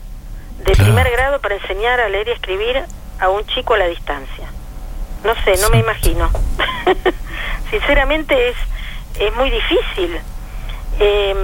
[0.58, 0.84] de Claro.
[0.92, 2.80] primer grado para enseñar a leer y escribir
[3.18, 4.48] a un chico a la distancia.
[5.24, 6.30] No sé, no me imagino.
[7.70, 8.56] Sinceramente es,
[9.18, 10.20] es muy difícil.
[11.00, 11.34] Eh,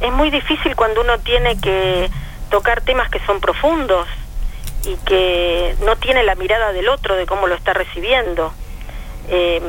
[0.00, 2.10] es muy difícil cuando uno tiene que
[2.50, 4.06] tocar temas que son profundos
[4.86, 8.52] y que no tiene la mirada del otro de cómo lo está recibiendo.
[9.28, 9.60] Eh,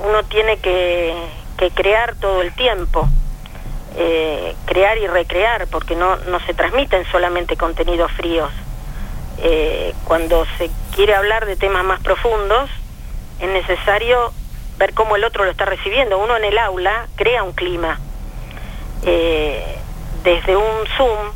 [0.00, 1.14] uno tiene que,
[1.56, 3.08] que crear todo el tiempo,
[3.96, 8.50] eh, crear y recrear, porque no, no se transmiten solamente contenidos fríos.
[9.38, 12.70] Eh, cuando se quiere hablar de temas más profundos,
[13.40, 14.32] es necesario
[14.78, 16.18] ver cómo el otro lo está recibiendo.
[16.18, 17.98] Uno en el aula crea un clima.
[19.02, 19.76] Eh,
[20.22, 21.32] desde un Zoom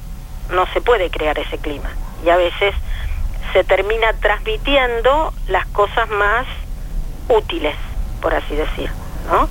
[0.51, 1.91] no se puede crear ese clima.
[2.25, 2.75] Y a veces
[3.53, 6.47] se termina transmitiendo las cosas más
[7.29, 7.77] útiles,
[8.21, 8.91] por así decir,
[9.31, 9.49] ¿no?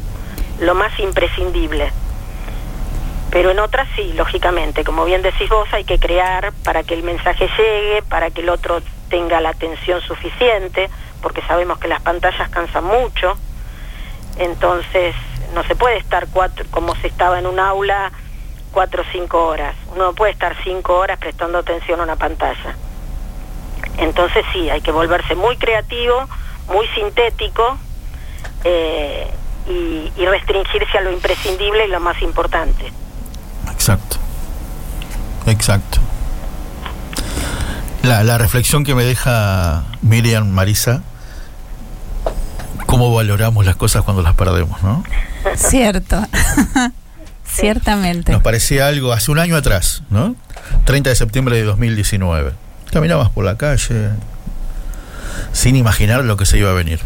[0.60, 1.91] Lo más imprescindible.
[3.30, 7.04] Pero en otras sí, lógicamente, como bien decís vos, hay que crear para que el
[7.04, 10.89] mensaje llegue, para que el otro tenga la atención suficiente,
[11.21, 13.38] porque sabemos que las pantallas cansan mucho.
[14.39, 15.15] Entonces,
[15.54, 18.12] no se puede estar cuatro, como se estaba en un aula,
[18.71, 19.76] cuatro o cinco horas.
[19.93, 22.76] Uno no puede estar cinco horas prestando atención a una pantalla.
[23.97, 26.28] Entonces sí, hay que volverse muy creativo,
[26.67, 27.78] muy sintético
[28.63, 29.32] eh,
[29.67, 32.91] y, y restringirse a lo imprescindible y lo más importante.
[33.71, 34.17] Exacto.
[35.47, 36.00] Exacto.
[38.04, 41.02] La, la reflexión que me deja Miriam Marisa,
[42.97, 45.03] cómo valoramos las cosas cuando las perdemos, ¿no?
[45.55, 46.19] Cierto.
[47.45, 48.31] Ciertamente.
[48.31, 50.36] Nos parecía algo hace un año atrás, ¿no?
[50.86, 52.53] 30 de septiembre de 2019.
[52.91, 54.10] Caminabas por la calle
[55.53, 56.99] sin imaginar lo que se iba a venir.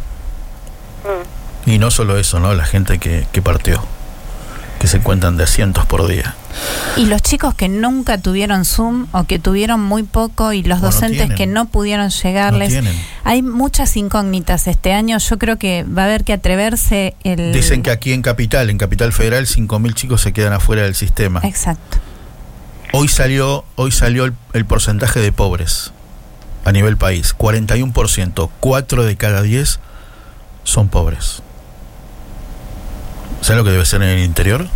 [1.65, 1.71] Mm.
[1.71, 2.53] Y no solo eso, ¿no?
[2.53, 3.83] La gente que, que partió,
[4.81, 6.33] que se cuentan de cientos por día.
[6.97, 10.81] Y los chicos que nunca tuvieron Zoom o que tuvieron muy poco y los O
[10.81, 11.37] no docentes tienen.
[11.37, 12.83] que no pudieron llegarles.
[12.83, 12.89] No.
[13.23, 15.19] Hay muchas incógnitas este año.
[15.19, 17.53] Yo creo que va a haber que atreverse el...
[17.53, 21.41] Dicen que aquí en Capital, en Capital Federal, 5.000 chicos se quedan afuera del sistema.
[21.43, 21.99] Exacto.
[22.91, 25.91] Hoy salió, hoy salió el, el porcentaje de pobres
[26.65, 27.35] a nivel país.
[27.37, 29.79] 41%, 4 de cada 10
[30.63, 31.43] son pobres.
[33.41, 34.67] ¿Sabes lo que debe ser en el interior?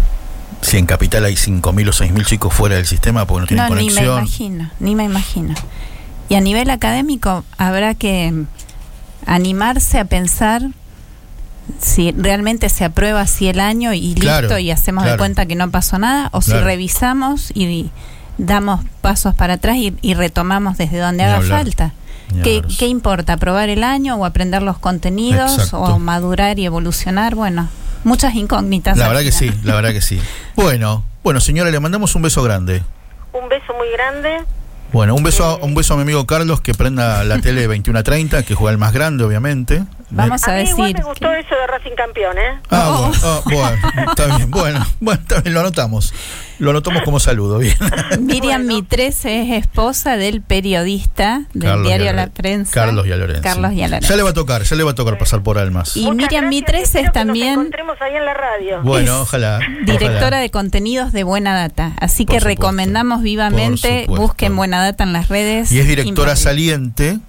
[0.61, 3.75] Si en Capital hay 5.000 o 6.000 chicos fuera del sistema porque no tienen No,
[3.75, 4.17] ni me conexión.
[4.17, 5.53] imagino, ni me imagino.
[6.29, 8.47] Y a nivel académico habrá que mm,
[9.27, 10.63] animarse a pensar
[11.79, 15.55] si realmente se aprueba así el año y listo Claro, y hacemos de cuenta que
[15.55, 17.89] no pasó nada, o si revisamos y
[18.37, 21.63] damos pasos para atrás y, y retomamos desde donde Ni haga hablar.
[21.63, 21.93] falta.
[22.43, 22.63] ¿Qué.
[22.79, 23.33] ¿Qué importa?
[23.33, 25.79] ¿Aprobar el año o aprender los contenidos Exacto.
[25.81, 27.35] o madurar y evolucionar?
[27.35, 27.67] Bueno,
[28.05, 28.97] muchas incógnitas.
[28.97, 30.21] La verdad que sí, la verdad que sí.
[30.55, 32.81] Bueno, bueno, señora, le mandamos un beso grande.
[33.33, 34.43] Un beso muy grande.
[34.93, 37.99] Bueno, un beso, a, un beso a mi amigo Carlos que prenda la tele 21
[37.99, 39.83] a 30, que juega el más grande, obviamente.
[40.11, 41.03] Vamos A a mí igual decir.
[41.03, 42.61] me gustó que- eso de Racing campeón, ¿eh?
[42.69, 43.01] Ah, Oh.
[43.01, 46.13] bueno, ah, bueno, está bien, bueno, bueno, está bien, lo anotamos.
[46.59, 47.75] Lo anotamos como saludo, bien.
[48.19, 48.81] Miriam Bueno.
[48.81, 52.71] Mitres es esposa del periodista del Carlos diario La Prensa.
[52.71, 53.41] Carlos Yalorenzi.
[53.41, 54.09] Carlos Yalorenzi.
[54.09, 55.95] Ya le va a tocar, ya le va a tocar pasar por Almas.
[55.97, 58.81] Y Muchas Miriam gracias, Mitres es que también Nos encontremos ahí en la radio.
[58.83, 59.59] Bueno, ojalá.
[59.85, 60.37] directora ojalá.
[60.37, 61.93] de contenidos de Buena Data.
[61.99, 62.61] Así Por que supuesto.
[62.61, 65.71] recomendamos vivamente, busquen Buena Data en las redes.
[65.71, 67.19] Y es directora saliente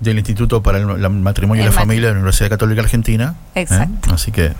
[0.00, 3.34] del Instituto para el, Matrimonio y la Familia de la Universidad Católica Argentina.
[3.54, 3.62] ¿eh?
[3.62, 4.12] Exacto.
[4.12, 4.52] Así que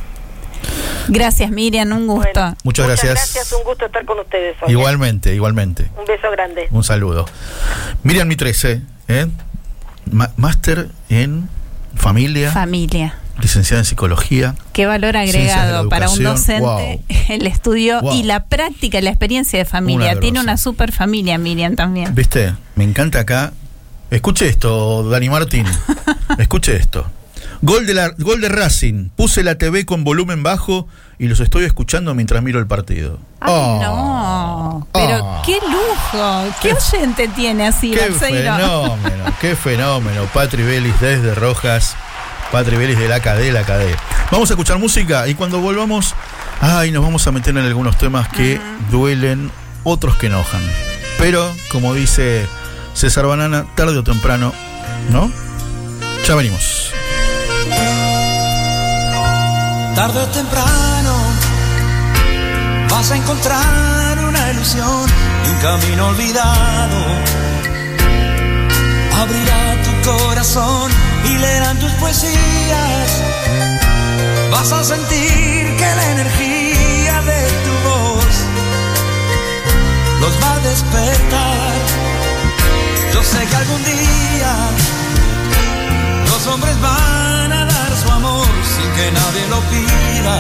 [1.09, 2.31] Gracias Miriam, un gusto.
[2.41, 3.15] Bueno, Muchas gracias.
[3.15, 4.69] gracias, un gusto estar con ustedes hoy.
[4.69, 4.73] ¿eh?
[4.73, 5.91] igualmente, igualmente.
[5.99, 6.67] Un beso grande.
[6.71, 7.27] Un saludo.
[8.03, 9.27] Miriam Mitrese, ¿eh?
[10.37, 11.49] Máster en
[11.97, 13.19] familia, Familia.
[13.41, 14.55] licenciada en psicología.
[14.73, 18.15] Qué valor agregado para un docente el estudio Wow.
[18.15, 20.13] y la práctica, la experiencia de familia.
[20.13, 22.15] Una Tiene una super familia Miriam también.
[22.15, 22.55] ¿Viste?
[22.77, 23.53] Me encanta acá.
[24.11, 25.67] Escuche esto, Dani Martín.
[26.39, 27.07] Escuche esto.
[27.63, 29.09] Gol de, la, gol de Racing.
[29.17, 30.87] Puse la TV con volumen bajo
[31.19, 33.19] y los estoy escuchando mientras miro el partido.
[33.41, 33.79] Ay, Oh.
[33.83, 34.89] no.
[34.93, 35.43] Pero Oh.
[35.45, 36.45] qué lujo.
[36.61, 39.35] ¿Qué, Qué- oyente tiene así, ¡Qué fenómeno!
[39.41, 40.23] ¡Qué fenómeno!
[40.35, 41.97] Patri Vélez desde Rojas.
[42.53, 43.95] Patri Vélez de la KD, la KD.
[44.31, 46.15] Vamos a escuchar música y cuando volvamos,
[46.61, 49.51] ay, nos vamos a meter en algunos temas que duelen,
[49.85, 50.63] otros que enojan.
[51.19, 52.47] Pero, como dice
[52.95, 54.53] César Banana, tarde o temprano,
[55.11, 55.31] ¿no?
[56.27, 56.86] Ya venimos.
[59.97, 61.15] Tarde o temprano
[62.91, 65.07] vas a encontrar una ilusión
[65.47, 66.99] y un camino olvidado.
[69.23, 70.93] Abrirá tu corazón
[71.25, 73.23] y leerán tus poesías.
[74.51, 78.35] Vas a sentir que la energía de tu voz
[80.21, 81.73] los va a despertar.
[83.15, 84.53] Yo sé que algún día
[86.29, 87.26] los hombres van
[88.75, 90.37] sin que nadie lo pida.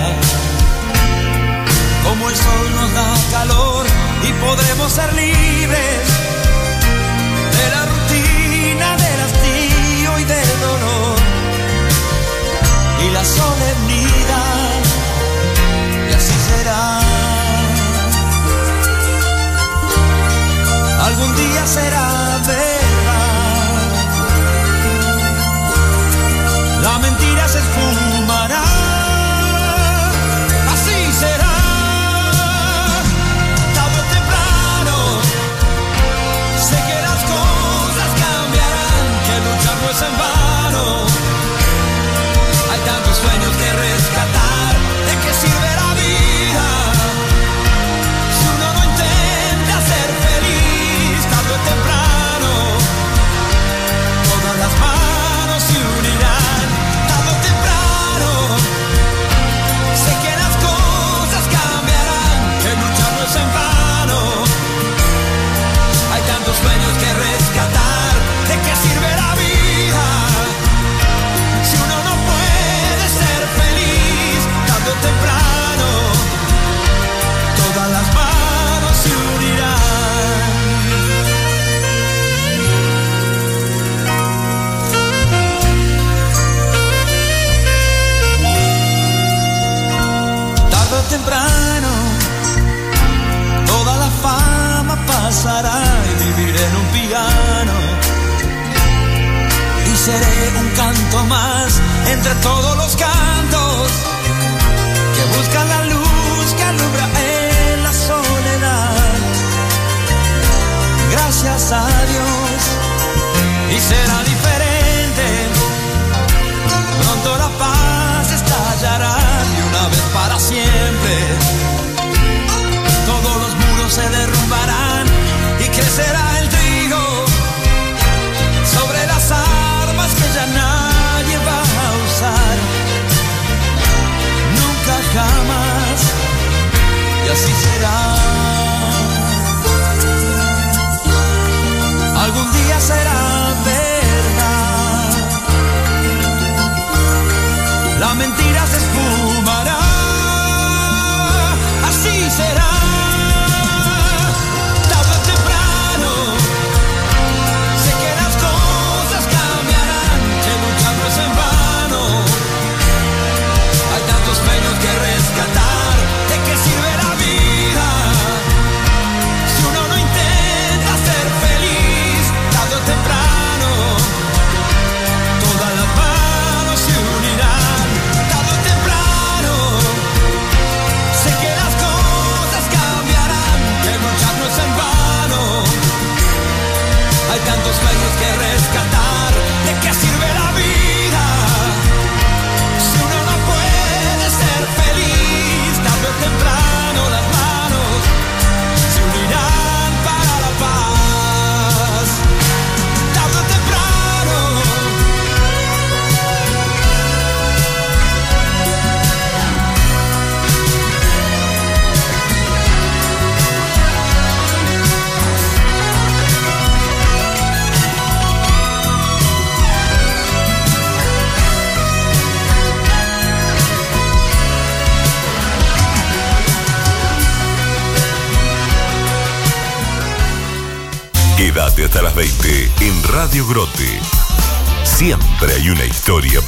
[2.05, 3.87] Como el sol nos da calor
[4.29, 6.03] y podremos ser libres
[7.59, 11.16] de la rutina, del hastío y del dolor
[13.05, 13.86] y la solemnidad.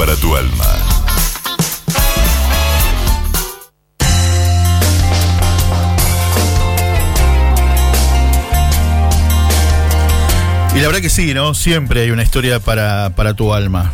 [0.09, 0.65] Para tu alma.
[10.75, 11.53] Y la verdad que sí, ¿no?
[11.53, 13.93] Siempre hay una historia para, para tu alma.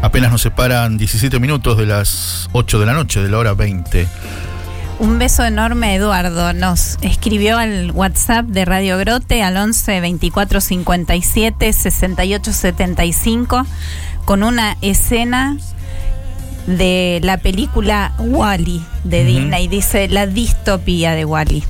[0.00, 4.06] Apenas nos separan 17 minutos de las 8 de la noche, de la hora 20.
[5.00, 6.52] Un beso enorme a Eduardo.
[6.52, 13.66] Nos escribió al WhatsApp de Radio Grote al 11 24 57 68 75
[14.24, 15.56] con una escena
[16.66, 19.26] de la película Wally de Ujú.
[19.28, 19.68] Disney.
[19.68, 21.64] Dice la distopía de Wally.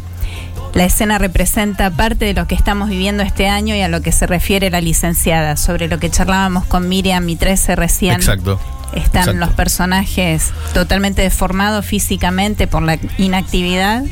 [0.74, 4.10] La escena representa parte de lo que estamos viviendo este año y a lo que
[4.10, 8.14] se refiere la licenciada, sobre lo que charlábamos con Miriam y 13 recién.
[8.14, 8.58] Exacto.
[8.94, 9.32] Están Exacto.
[9.40, 14.02] los personajes totalmente deformados físicamente por la inactividad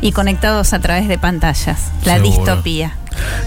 [0.00, 1.90] y conectados a través de pantallas.
[2.04, 2.36] La Seguro.
[2.36, 2.96] distopía.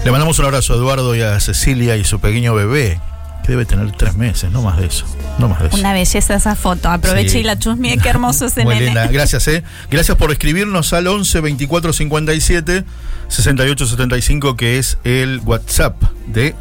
[0.04, 2.98] Le mandamos un abrazo a Eduardo y a Cecilia y su pequeño bebé,
[3.44, 5.04] que debe tener tres meses, no más de eso.
[5.38, 5.76] No más de eso.
[5.76, 6.88] Una belleza esa foto.
[6.88, 7.38] Aproveche Sí.
[7.38, 8.86] y la chusmie, qué hermoso ese Muy nene.
[8.86, 9.06] linda.
[9.08, 9.62] Gracias, eh.
[9.90, 12.84] Gracias por escribirnos al 11 24 57
[13.28, 16.54] 68 75, que es el WhatsApp de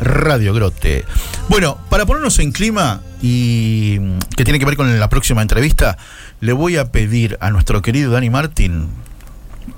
[0.00, 1.04] Radio Grote.
[1.48, 5.98] Bueno, para ponernos en clima y mm, que tiene que ver con la próxima entrevista,
[6.40, 8.88] le voy a pedir a nuestro querido Dani Martín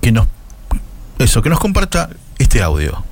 [0.00, 0.26] que nos
[1.18, 3.04] eso, que nos comparta este audio.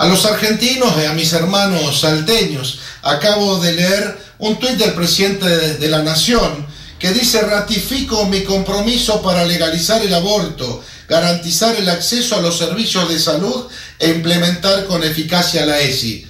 [0.00, 5.46] A los argentinos y a mis hermanos salteños, acabo de leer un tuit del presidente
[5.46, 6.66] de, de la Nación
[6.98, 13.10] que dice ratifico mi compromiso para legalizar el aborto, garantizar el acceso a los servicios
[13.10, 13.66] de salud
[13.98, 16.26] e implementar con eficacia la ESI.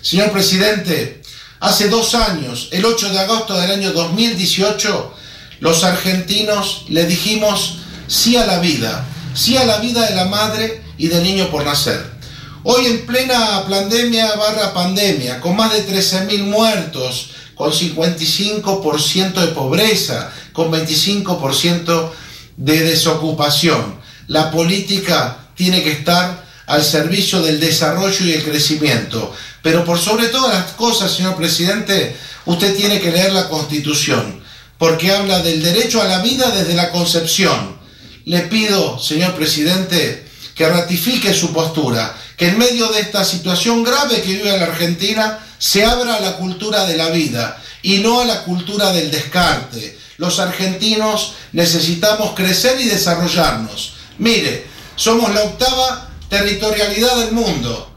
[0.00, 1.20] Señor presidente,
[1.60, 5.14] hace dos años, el 8 de agosto del año 2018,
[5.60, 9.04] los argentinos le dijimos sí a la vida,
[9.34, 12.18] sí a la vida de la madre y del niño por nacer.
[12.62, 20.30] Hoy en plena pandemia barra pandemia, con más de 13.000 muertos, con 55% de pobreza,
[20.52, 22.10] con 25%
[22.58, 29.32] de desocupación, la política tiene que estar al servicio del desarrollo y el crecimiento.
[29.62, 34.38] Pero por sobre todas las cosas, señor presidente, usted tiene que leer la Constitución,
[34.76, 37.78] porque habla del derecho a la vida desde la concepción.
[38.26, 44.22] Le pido, señor presidente, que ratifique su postura, que en medio de esta situación grave
[44.22, 48.24] que vive la Argentina se abra a la cultura de la vida y no a
[48.24, 49.98] la cultura del descarte.
[50.16, 53.92] Los argentinos necesitamos crecer y desarrollarnos.
[54.16, 54.64] Mire,
[54.96, 57.94] somos la octava territorialidad del mundo.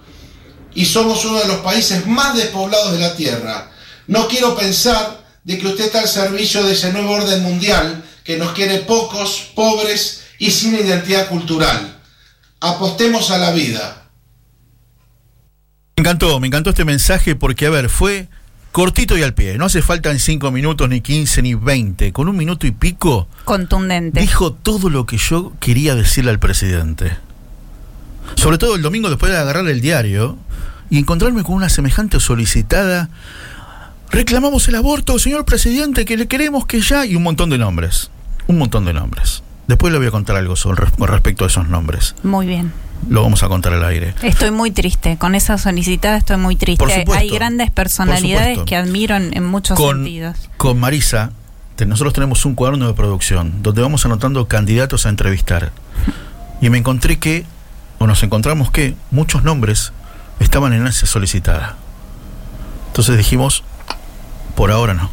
[0.75, 3.71] y somos uno de los países más despoblados de la Tierra.
[4.07, 8.35] No quiero pensar de que usted está al servicio de ese nuevo orden mundial que
[8.35, 12.01] nos quiere pocos, pobres y sin identidad cultural.
[12.59, 14.02] Apostemos a la vida.
[15.95, 18.27] Me encantó, me encantó este mensaje porque, a ver, fue
[18.71, 19.59] cortito y al pie.
[19.59, 22.11] No hace falta en cinco minutos, ni 15, ni 20.
[22.11, 23.27] Con un minuto y pico.
[23.45, 24.19] Contundente.
[24.19, 27.15] Dijo todo lo que yo quería decirle al presidente.
[28.35, 30.35] Sobre todo el domingo después de agarrar el diario
[30.89, 33.09] y encontrarme con una semejante solicitada.
[34.09, 37.05] Reclamamos el aborto, señor presidente, que le queremos que ya.
[37.05, 38.09] Y un montón de nombres.
[38.47, 39.43] Un montón de nombres.
[39.67, 42.15] Después le voy a contar algo sobre, con respecto a esos nombres.
[42.23, 42.73] Muy bien.
[43.09, 44.13] Lo vamos a contar al aire.
[44.21, 45.17] Estoy muy triste.
[45.17, 46.83] Con esa solicitada estoy muy triste.
[46.83, 50.37] Supuesto, Hay grandes personalidades que admiro en, en muchos con, sentidos.
[50.57, 51.31] con Marisa,
[51.75, 55.71] te- nosotros tenemos un cuaderno de producción donde vamos anotando candidatos a entrevistar.
[56.61, 57.45] Y me encontré que,
[57.99, 59.91] o nos encontramos que, muchos nombres
[60.39, 61.75] estaban en esa solicitada.
[62.87, 63.63] Entonces dijimos,
[64.55, 65.09] por ahora no.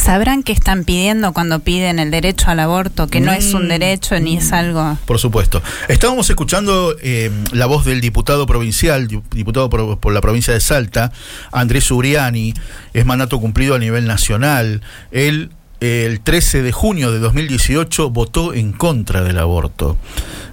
[0.00, 3.06] ¿Sabrán qué están pidiendo cuando piden el derecho al aborto?
[3.08, 3.68] Que no es un Mm.
[3.68, 4.96] derecho ni es algo...
[5.04, 5.62] Por supuesto.
[5.88, 10.60] Estábamos escuchando eh, la voz del diputado provincial, di- diputado por, por la provincia de
[10.60, 11.12] Salta,
[11.52, 12.54] Andrés Uriani,
[12.94, 14.80] es mandato cumplido a nivel nacional.
[15.12, 19.98] Él, el 13 de junio de 2018, votó en contra del aborto.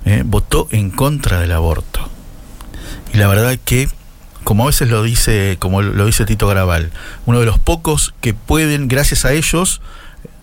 [0.05, 2.01] Eh, votó en contra del aborto.
[3.13, 3.87] Y la verdad que,
[4.47, 6.89] como a veces lo dice, como lo dice Tito Graval,
[7.25, 9.81] uno de los pocos que pueden, gracias a ellos,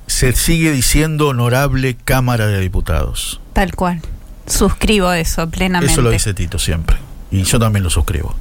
[0.07, 3.41] se sigue diciendo honorable Cámara de Diputados.
[3.55, 4.03] Tal cual.
[4.47, 5.91] Suscribo eso plenamente.
[5.91, 6.99] Eso lo dice Tito siempre.
[7.31, 8.35] Y yo también lo suscribo.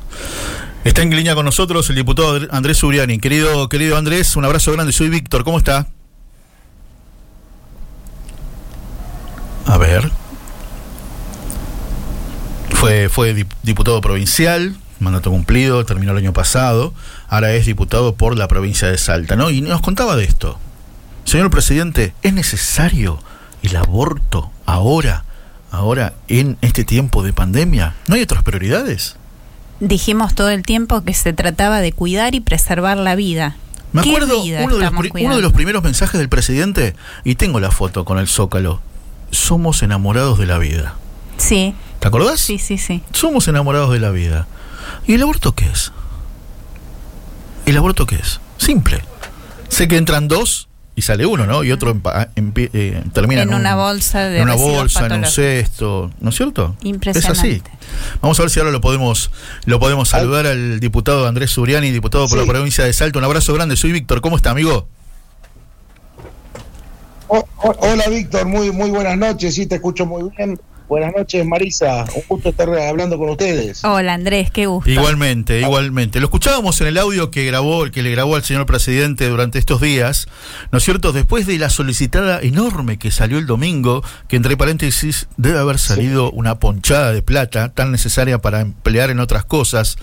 [0.84, 3.20] Está en línea con nosotros el diputado Andrés Uriani.
[3.20, 4.91] Querido, querido Andrés, un abrazo grande.
[4.91, 5.45] Soy Víctor.
[5.45, 5.88] ¿Cómo está?
[9.66, 10.11] A ver.
[12.72, 16.93] Fue, fue dip- diputado provincial, mandato cumplido, terminó el año pasado.
[17.28, 19.49] Ahora es diputado por la provincia de Salta, ¿no?
[19.49, 20.58] Y nos contaba de esto.
[21.26, 23.20] Señor presidente, ¿es necesario
[23.62, 25.24] el aborto ahora,
[25.72, 27.95] ahora en este tiempo de pandemia?
[28.08, 29.16] ¿No hay otras prioridades?
[29.80, 33.56] Dijimos todo el tiempo que se trataba de cuidar y preservar la vida.
[33.91, 34.91] Me ¿Qué acuerdo uno de, los,
[35.22, 38.82] uno de los primeros mensajes del presidente, y tengo la foto con el zócalo.
[39.30, 40.95] Somos enamorados de la vida.
[41.38, 42.39] Sí, ¿Te acordás?
[42.39, 43.01] sí, sí, sí.
[43.12, 44.47] Somos enamorados de la vida.
[45.06, 45.91] ¿Y el aborto qué es?
[47.66, 48.39] ¿El aborto qué es?
[48.58, 49.01] Simple.
[49.70, 51.64] Sé que entran dos y sale uno, ¿no?
[51.64, 55.06] Y otro empa- empie- eh, termina en, En un- una bolsa de en una bolsa,
[55.08, 56.76] en un cesto, ¿no es cierto?
[56.84, 57.32] Impresionante.
[57.34, 57.62] Es así.
[58.22, 59.32] Vamos a ver si ahora lo podemos
[59.66, 62.45] lo podemos saludar al diputado Andrés Suriani, diputado por Sí.
[62.45, 63.20] la provincia de Salto.
[63.20, 63.76] Un abrazo grande.
[63.76, 64.22] Soy Víctor.
[64.22, 64.88] ¿Cómo está, amigo?
[67.28, 70.60] Hola Víctor, muy muy buenas noches, sí te escucho muy bien.
[70.94, 73.84] Buenas noches Marisa, un gusto estar hablando con ustedes.
[73.84, 74.91] Hola Andrés, qué gusto.
[74.91, 76.20] Igualmente, igualmente.
[76.20, 79.82] Lo escuchábamos en el audio que grabó, que le grabó al señor presidente durante estos
[79.82, 80.28] días,
[80.72, 81.12] ¿no es cierto?
[81.12, 86.30] Después de la solicitada enorme que salió el domingo, que entre paréntesis debe haber salido
[86.30, 89.98] una ponchada de plata tan necesaria para emplear en otras cosas.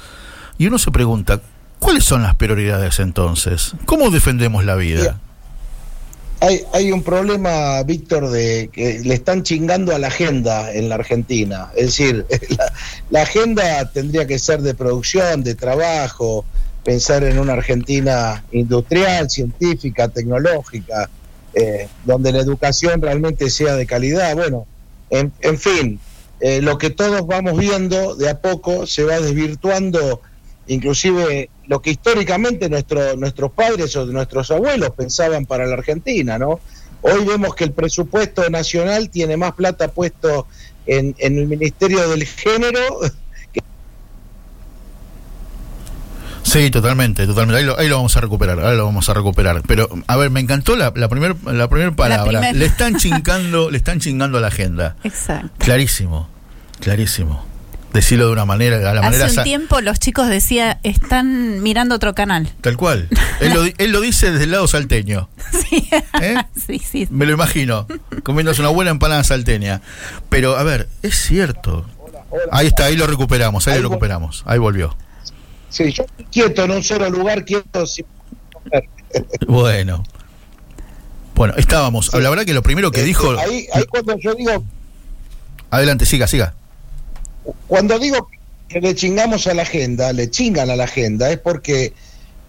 [0.59, 1.41] Y uno se pregunta,
[1.78, 3.76] ¿cuáles son las prioridades entonces?
[3.84, 5.20] ¿Cómo defendemos la vida?
[6.41, 10.95] Hay, hay un problema, Víctor, de que le están chingando a la agenda en la
[10.95, 11.70] Argentina.
[11.76, 12.26] Es decir,
[12.57, 12.72] la,
[13.11, 16.45] la agenda tendría que ser de producción, de trabajo,
[16.84, 21.11] pensar en una Argentina industrial, científica, tecnológica,
[21.55, 24.34] eh, donde la educación realmente sea de calidad.
[24.34, 24.66] Bueno,
[25.11, 25.99] en, fin,
[26.41, 30.22] eh, lo que todos vamos viendo de a poco se va desvirtuando,
[30.68, 36.59] inclusive lo que históricamente nuestro, nuestros padres o nuestros abuelos pensaban para la Argentina, ¿no?
[37.01, 40.49] Hoy vemos que el presupuesto nacional tiene más plata puesto
[40.87, 42.81] en, en el Ministerio del Género.
[46.43, 47.61] Sí, totalmente, totalmente.
[47.61, 49.62] Ahí lo, ahí lo vamos a recuperar, ahora lo vamos a recuperar.
[49.68, 52.41] Pero, a ver, me encantó la, la primera la primer palabra.
[52.41, 54.97] primer- Le están chingando, le están chingando a la agenda.
[55.05, 55.51] Exacto.
[55.59, 56.29] Clarísimo,
[56.81, 57.45] clarísimo.
[57.93, 61.61] Decirlo de una manera, a la manera Hace un sa- tiempo los chicos decían, están
[61.62, 62.49] mirando otro canal.
[62.61, 63.09] tal cual.
[63.41, 65.28] Él lo, di- él lo dice desde el lado salteño.
[65.68, 65.88] Sí,
[66.22, 66.34] ¿Eh?
[66.66, 67.09] sí, sí.
[67.11, 67.86] Me lo imagino,
[68.22, 69.80] comiéndose una buena empanada salteña.
[70.28, 71.84] Pero, a ver, es cierto.
[72.53, 74.43] Ahí está, ahí lo recuperamos, ahí Ahí lo vol- recuperamos.
[74.47, 74.97] Ahí volvió.
[75.70, 78.05] Sí, yo quieto en un solo lugar, quieto sin
[79.49, 80.05] Bueno.
[81.34, 82.07] Bueno, estábamos.
[82.12, 82.20] Sí.
[82.20, 83.30] La verdad que lo primero que Este, dijo.
[83.38, 84.62] Ahí, ahí cuando yo digo,
[85.70, 86.55] Adelante, siga, siga.
[87.66, 88.28] Cuando digo
[88.68, 91.92] que le chingamos a la agenda, le chingan a la agenda, es porque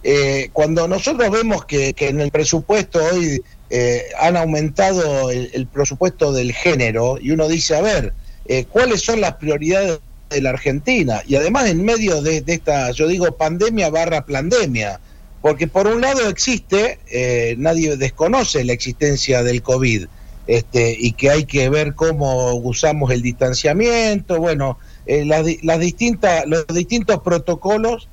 [0.03, 6.53] eh, cuando nosotros vemos que, en el presupuesto hoy eh, han aumentado el, presupuesto del
[6.53, 8.13] género y uno dice, a ver,
[8.45, 9.99] eh, ¿cuáles son las prioridades
[10.29, 14.99] de la Argentina y además en medio de, de esta, yo digo, pandemia barra pandemia,
[15.41, 20.05] porque por un lado existe, eh, nadie desconoce la existencia del COVID,
[20.47, 26.45] este, y que hay que ver cómo usamos el distanciamiento, bueno, eh, las, las distintas,
[26.45, 28.07] los distintos protocolos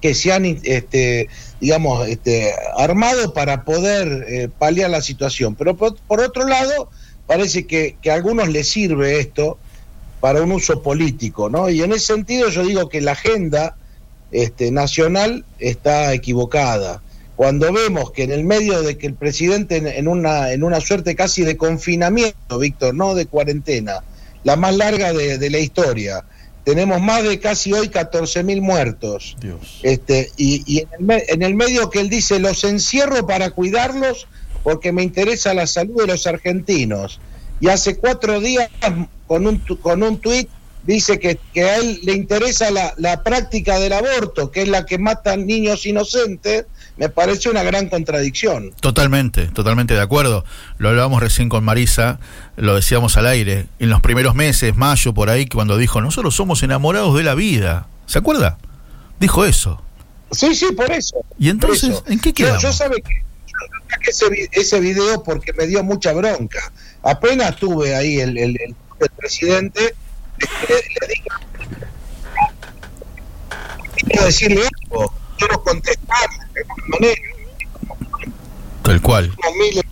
[0.00, 1.28] que se han, este,
[1.60, 5.54] digamos, este, armado para poder eh, paliar la situación.
[5.54, 6.88] Pero por, por otro lado,
[7.26, 9.58] parece que, que a algunos les sirve esto
[10.20, 11.68] para un uso político, ¿no?
[11.70, 13.76] Y en ese sentido yo digo que la agenda
[14.32, 17.02] este, nacional está equivocada.
[17.36, 20.80] Cuando vemos que en el medio de que el presidente en, en una, en una
[20.80, 24.02] suerte casi de confinamiento, Víctor, no de cuarentena,
[24.44, 26.24] la más larga de, de la historia,
[26.64, 29.36] tenemos más de casi hoy 14 mil muertos.
[29.40, 29.80] Dios.
[29.82, 33.50] Este, y y en, el me- en el medio que él dice, los encierro para
[33.50, 34.26] cuidarlos
[34.62, 37.20] porque me interesa la salud de los argentinos.
[37.60, 38.68] Y hace cuatro días,
[39.26, 40.48] con un, con un tuit,
[40.82, 44.84] dice que, que a él le interesa la, la práctica del aborto, que es la
[44.86, 46.66] que matan niños inocentes,
[47.00, 48.72] me parece una gran contradicción.
[48.80, 50.44] Totalmente, totalmente de acuerdo.
[50.76, 52.20] Lo hablábamos recién con Marisa,
[52.56, 56.62] lo decíamos al aire, en los primeros meses, mayo, por ahí, cuando dijo, nosotros somos
[56.62, 57.86] enamorados de la vida.
[58.04, 58.58] ¿Se acuerda?
[59.18, 59.82] Dijo eso.
[60.30, 61.16] Sí, sí, por eso.
[61.38, 62.04] ¿Y entonces, eso.
[62.06, 62.62] en qué Yo- quedamos?
[62.62, 63.14] Yo, sabe que
[63.46, 63.54] yo
[63.90, 66.60] saqué ese, vi- ese video porque me dio mucha bronca.
[67.02, 69.94] Apenas tuve ahí el, el, el- el presidente,
[70.38, 71.28] le, le dije,
[74.06, 77.20] quiero decirle algo, quiero contestarle de alguna manera.
[78.82, 79.32] Tal cual.
[79.58, 79.82] Miles,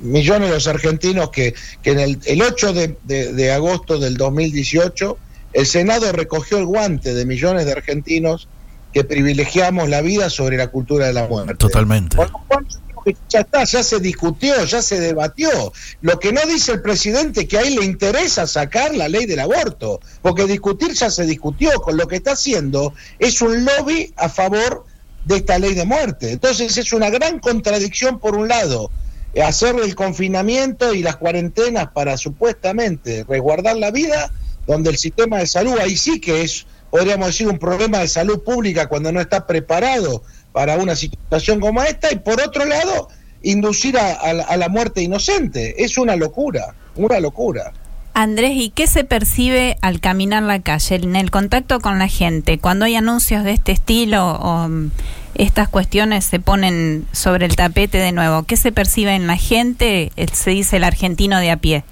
[0.00, 4.16] millones de los argentinos que, que en el, el 8 de, de- de agosto del
[4.16, 5.18] 2018
[5.52, 8.48] el Senado recogió el guante de millones de argentinos
[8.92, 11.54] que privilegiamos la vida sobre la cultura de la muerte.
[11.56, 12.16] Totalmente.
[13.30, 15.72] Ya está, ya se discutió, ya se debatió.
[16.02, 19.24] Lo que no dice el presidente es que a él le interesa sacar la ley
[19.26, 24.12] del aborto, porque discutir ya se discutió, con lo que está haciendo es un lobby
[24.16, 24.84] a favor
[25.24, 26.32] de esta ley de muerte.
[26.32, 28.90] Entonces es una gran contradicción por un lado,
[29.42, 34.32] hacer el confinamiento y las cuarentenas para supuestamente resguardar la vida,
[34.66, 38.42] donde el sistema de salud ahí sí que es, podríamos decir, un problema de salud
[38.42, 43.08] pública cuando no está preparado para una situación como esta, y por otro lado,
[43.42, 45.82] inducir a, a la muerte inocente.
[45.82, 47.72] Es una locura, una locura.
[48.20, 52.58] Andrés, ¿y qué se percibe al caminar la calle, en el contacto con la gente?
[52.58, 54.90] Cuando hay anuncios de este estilo o mm,
[55.36, 60.12] estas cuestiones se ponen sobre el tapete de nuevo, ¿qué se percibe en la gente?
[60.34, 61.82] Se dice el argentino de a pie.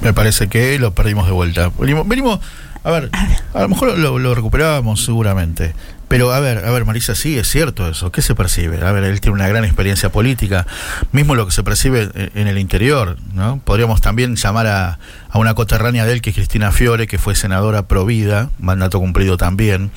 [0.00, 1.70] Me parece que lo perdimos de vuelta.
[1.78, 2.40] Venimos, venimos
[2.84, 3.10] a ver,
[3.54, 5.74] a lo mejor lo, lo recuperábamos seguramente.
[6.08, 8.12] Pero a ver, a ver, Marisa, sí, es cierto eso.
[8.12, 8.84] ¿Qué se percibe?
[8.86, 10.66] A ver, él tiene una gran experiencia política.
[11.12, 13.58] Mismo lo que se percibe en- el interior, ¿no?
[13.64, 14.98] Podríamos también llamar a,
[15.30, 19.00] a una coterránea de él, que es Cristina Fiore, que fue senadora pro vida, mandato
[19.00, 19.90] cumplido también.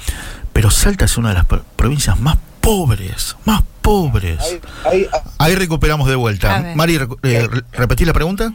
[0.54, 4.40] Pero Salta es una de las pro- provincias más pobres, más pobres.
[4.42, 4.60] Ahí-
[4.92, 5.08] ahí-
[5.40, 6.74] Ahí recuperamos de vuelta.
[6.76, 8.54] Mari, eh, re- ¿repetí la pregunta?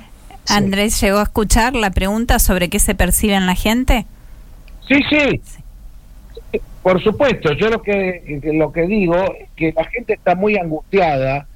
[0.49, 4.07] Andrés, ¿llegó a escuchar la pregunta sobre qué se percibe en la gente?
[4.89, 5.41] Sí, sí.
[6.83, 11.47] Por supuesto, yo lo que, lo que digo es que la gente está muy angustiada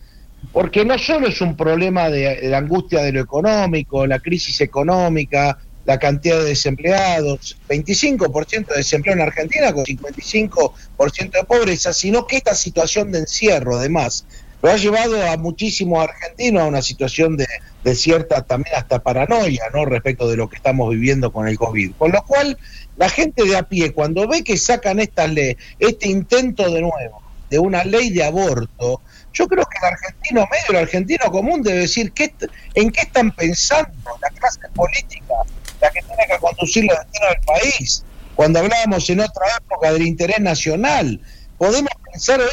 [0.52, 4.60] porque no solo es un problema de, de la angustia de lo económico, la crisis
[4.60, 12.26] económica, la cantidad de desempleados, 25% de desempleo en Argentina con 55% de pobreza, sino
[12.26, 14.26] que esta situación de encierro, además,
[14.62, 17.46] lo ha llevado a muchísimos argentinos a una situación de,
[17.84, 19.84] de cierta también hasta paranoia, ¿no?
[19.84, 21.92] Respecto de lo que estamos viviendo con el COVID.
[21.96, 22.58] Con lo cual,
[22.96, 27.22] la gente de a pie, cuando ve que sacan esta ley, este intento de nuevo
[27.50, 29.00] de una ley de aborto,
[29.32, 32.34] yo creo que el argentino medio, el argentino común debe decir ¿qué,
[32.74, 35.34] en qué están pensando la clase política,
[35.80, 38.04] la que tiene que conducir los destinos del país.
[38.34, 41.20] Cuando hablábamos en otra época del interés nacional,
[41.58, 42.48] podemos pensar hoy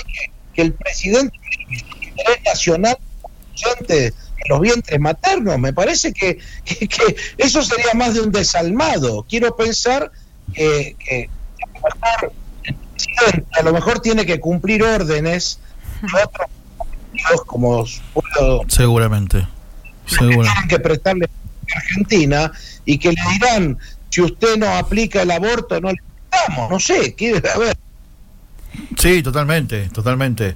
[0.53, 2.97] que, el presidente tiene el interés nacional
[3.87, 4.13] en
[4.49, 5.57] los vientres maternos.
[5.57, 9.25] Me parece que- que eso sería más de un desalmado.
[9.27, 10.11] Quiero pensar
[10.53, 11.29] que, que
[11.61, 12.33] a lo mejor
[12.63, 15.59] el presidente a lo mejor tiene que cumplir órdenes
[16.01, 16.47] de otros
[17.45, 19.47] como pueblo Seguramente.
[20.05, 20.43] Seguro.
[20.43, 22.51] tienen que prestarle a Argentina
[22.85, 23.77] y que le dirán
[24.09, 25.97] si usted no aplica el aborto no le
[26.29, 27.77] prestamos, no sé, quiere a ver.
[28.97, 30.55] Sí, totalmente, totalmente.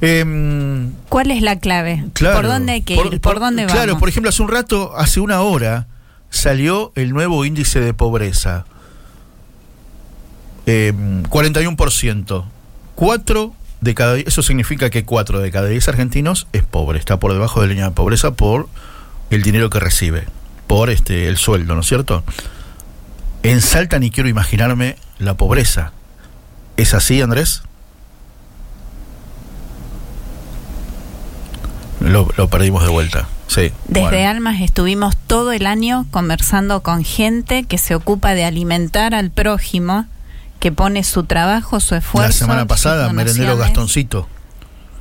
[0.00, 2.04] Em, ¿Cuál es la clave?
[2.12, 3.20] claro, ¿Por dónde hay que ir?
[3.20, 3.72] ¿Por, dónde vamos?
[3.76, 5.86] Claro, por ejemplo, hace un rato, hace una hora,
[6.30, 8.64] salió el nuevo índice de pobreza.
[10.66, 12.44] Em, 41%.
[12.94, 17.32] 4 de cada eso significa que 4 de cada 10 argentinos es pobre, está por
[17.32, 18.68] debajo de la línea de pobreza por
[19.30, 20.24] el dinero que recibe
[20.68, 22.22] por este el sueldo, ¿no es cierto?
[23.42, 25.92] En Salta ni quiero imaginarme la pobreza.
[26.76, 27.62] ¿Es así, Andrés?
[32.00, 33.28] Lo, lo perdimos de vuelta.
[33.48, 33.72] Sí.
[33.86, 34.30] Desde bueno.
[34.30, 40.06] Almas estuvimos todo el año conversando con gente que se ocupa de alimentar al prójimo,
[40.62, 42.28] que pone su trabajo, su esfuerzo.
[42.28, 44.28] La semana pasada, merendero Gastoncito.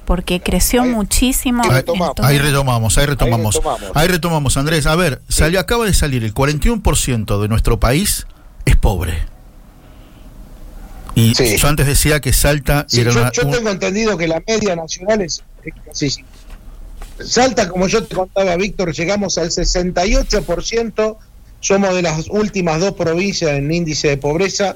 [0.06, 1.62] Porque creció Ahí- muchísimo.
[1.64, 2.16] ahí retomamos.
[2.24, 3.56] Ahí retomamos, ahí retomamos.
[3.56, 3.92] retomamos.
[3.94, 4.88] Ahí retomamos, Andrés.
[4.88, 8.26] A ver, salió, acaba de salir el 41% de nuestro país
[8.66, 9.20] es pobre.
[11.14, 11.58] Y Sí.
[11.58, 14.42] yo antes decía que Salta Sí, era yo, una- yo un- tengo entendido que la
[14.48, 15.44] media nacional es,
[15.86, 16.26] casi sí.
[17.24, 21.20] Salta, como yo te contaba, Víctor, llegamos al 68%,
[21.60, 24.76] somos de las últimas dos provincias en índice de pobreza,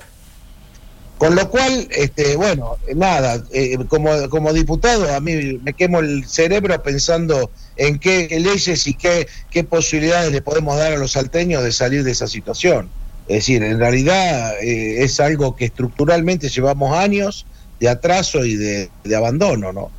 [1.17, 6.27] con lo cual, este, bueno, nada, eh, como, como diputado a mí me quemo el
[6.27, 11.63] cerebro pensando en qué, leyes y qué, qué posibilidades le podemos dar a los salteños
[11.63, 12.93] de salir de esa situación.
[13.25, 17.47] Es decir, en realidad eh, es algo que estructuralmente llevamos años
[17.79, 19.93] de atraso y de, de abandono, ¿no?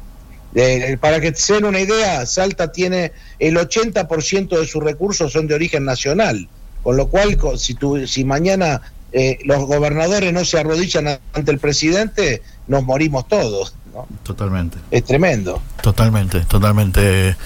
[0.54, 5.46] Eh, para que se den una idea, Salta tiene el 80% de sus recursos son
[5.46, 6.50] de origen nacional,
[6.80, 8.80] con lo cual si, tu- si mañana
[9.12, 14.07] eh, los gobernadores no se arrodillan ante el presidente, nos morimos todos, ¿no?
[14.22, 15.62] Totalmente, Es tremendo.
[15.82, 17.36] totalmente, totalmente.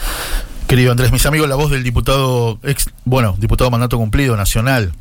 [0.66, 4.92] Querido Andrés, mis amigos, la voz del diputado, ex, bueno, diputado mandato cumplido nacional,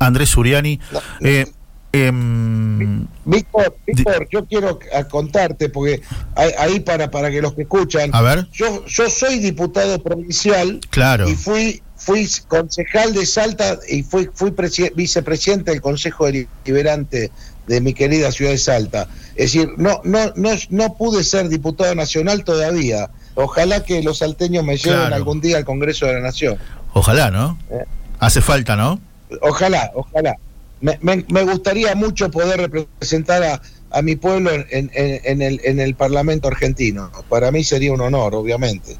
[0.00, 0.80] Andrés Uriani.
[1.20, 1.46] Eh,
[1.92, 4.78] em, Víctor, Víctor, yo quiero
[5.10, 6.02] contarte, porque
[6.34, 10.80] ahí, ahí para, para que los que escuchan, a ver, yo, yo soy diputado provincial
[10.90, 11.28] claro.
[11.28, 17.30] y fui fui concejal de Salta y fui fui presi- vicepresidente del Consejo Deliberante
[17.66, 19.08] de mi querida ciudad de Salta.
[19.36, 23.10] Es decir, no no no no pude ser diputado nacional todavía.
[23.34, 25.14] Ojalá que los salteños me lleven Claro.
[25.14, 26.58] algún día al Congreso de la Nación.
[26.92, 27.58] Ojalá, ¿no?
[27.70, 27.84] Eh.
[28.18, 29.00] Hace falta, ¿no?
[29.40, 30.36] Ojalá, ojalá.
[30.80, 35.60] Me, me- me gustaría mucho poder representar a, a mi pueblo en, en- en el,
[35.64, 37.10] en el Parlamento argentino.
[37.28, 38.96] Para mí sería un honor, obviamente.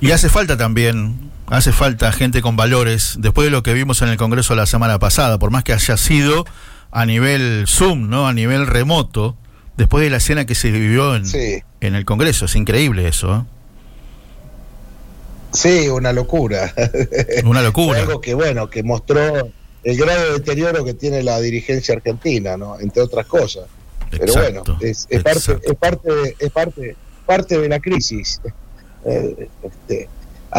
[0.00, 4.08] Y hace falta también, hace falta gente con valores, después de lo que vimos en
[4.08, 6.44] el Congreso la semana pasada, por más que haya sido
[6.90, 8.26] a nivel Zoom, ¿no?
[8.26, 9.36] A nivel remoto,
[9.76, 12.46] después de la escena que se vivió en, Sí, en el Congreso.
[12.46, 13.42] Es increíble eso, ¿eh?
[15.52, 16.72] sí, una locura.
[17.44, 18.00] Una locura.
[18.00, 19.48] Algo que, bueno, que mostró
[19.84, 22.78] el grado de deterioro que tiene la dirigencia argentina, ¿no?
[22.80, 23.64] Entre otras cosas.
[24.10, 28.40] Pero Exacto, bueno, es, es parte, es parte, de- es parte, parte de la crisis.
[29.08, 30.08] Eh, este,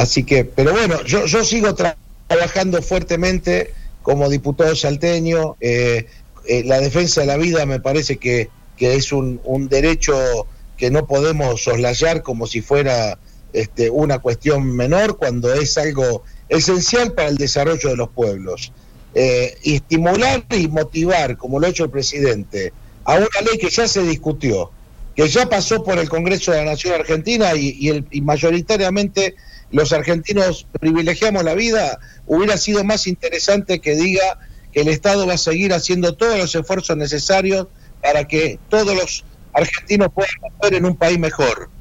[0.01, 1.95] así que, pero bueno, yo, sigo tra-
[2.27, 3.73] trabajando fuertemente
[4.03, 5.55] como diputado salteño.
[5.59, 6.05] eh,
[6.47, 11.05] eh, la defensa de la vida me parece que, que es un, derecho que no
[11.05, 13.17] podemos soslayar como si fuera
[13.51, 18.71] este, una cuestión menor cuando es algo esencial para el desarrollo de los pueblos.
[19.13, 22.71] Eh, estimular y motivar, como lo ha hecho el presidente,
[23.03, 24.71] a una ley que ya se discutió,
[25.15, 29.35] que ya pasó por el Congreso de la Nación Argentina y, y el, y mayoritariamente
[29.69, 34.37] los argentinos privilegiamos la vida, hubiera sido más interesante que diga
[34.71, 37.67] que el Estado va a seguir haciendo todos los esfuerzos necesarios
[38.01, 41.71] para que todos los argentinos puedan estar en un país mejor.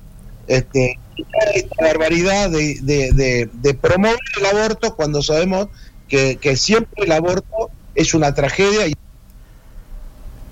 [0.47, 0.95] Este,
[1.55, 5.69] esta barbaridad de, de- de- de promover el aborto cuando sabemos
[6.09, 8.93] que, que siempre el aborto es una tragedia y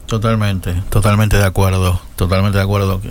[0.06, 3.00] Totalmente, totalmente de acuerdo, totalmente de acuerdo.
[3.00, 3.08] que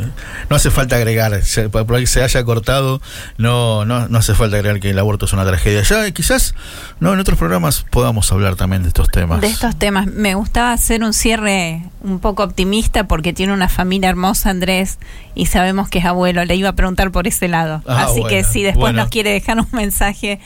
[0.49, 3.01] No hace falta agregar, se- por ahí se haya cortado,
[3.37, 5.81] no, no, no hace falta agregar que el aborto es una tragedia.
[5.81, 6.53] Ya eh, quizás
[6.99, 9.41] no en otros programas podamos hablar también de estos temas.
[9.41, 14.09] De estos temas, me gustaba hacer un cierre un poco optimista porque tiene una familia
[14.09, 14.99] hermosa, Andrés,
[15.33, 16.45] y sabemos que es abuelo.
[16.45, 17.81] Le iba a preguntar por ese lado.
[17.87, 19.01] Ah, Así que si después bueno.
[19.01, 20.39] nos quiere dejar un mensaje,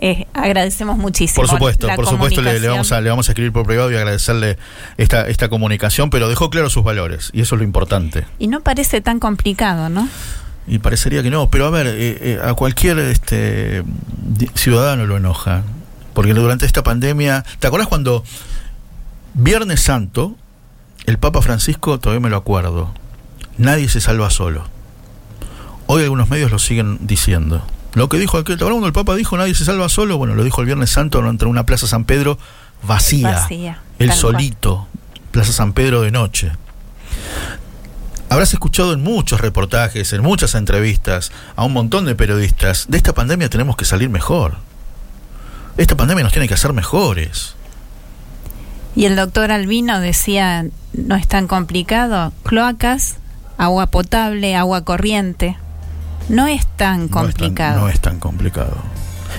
[0.00, 1.42] eh, agradecemos muchísimo.
[1.42, 3.96] Por supuesto, la por supuesto le, vamos a, le vamos a escribir por privado y
[3.96, 4.56] agradecerle
[4.96, 8.24] esta, esta comunicación, pero dejó claro sus valores y eso es lo importante.
[8.38, 10.08] Y no parece tan complicado, ¿no?
[10.68, 13.82] Y parecería que no, pero a ver, eh, eh, a cualquier este
[14.54, 15.64] ciudadano lo enoja,
[16.14, 18.22] porque durante esta pandemia, ¿te acuerdas cuando
[19.34, 20.36] Viernes Santo,
[21.06, 22.92] el Papa Francisco, todavía me lo acuerdo,
[23.56, 24.64] nadie se salva solo.
[25.86, 27.64] Hoy algunos medios lo siguen diciendo.
[27.98, 30.18] Lo que dijo aquel, ¿te acuerdas cuando el Papa dijo nadie se salva solo?
[30.18, 32.38] Bueno, lo dijo el Viernes Santo entre una Plaza San Pedro
[32.84, 34.12] vacía, cual.
[34.12, 34.86] solito,
[35.32, 36.52] Plaza San Pedro de noche.
[38.28, 43.14] Habrás escuchado en muchos reportajes, en muchas entrevistas, a un montón de periodistas, de esta
[43.14, 44.58] pandemia tenemos que salir mejor.
[45.76, 47.56] Esta pandemia nos tiene que hacer mejores.
[48.94, 53.16] Y el doctor Albino decía, no es tan complicado, cloacas,
[53.56, 55.56] agua potable, agua corriente.
[56.28, 57.80] No es tan No es tan- complicado.
[57.80, 58.76] No es tan, complicado.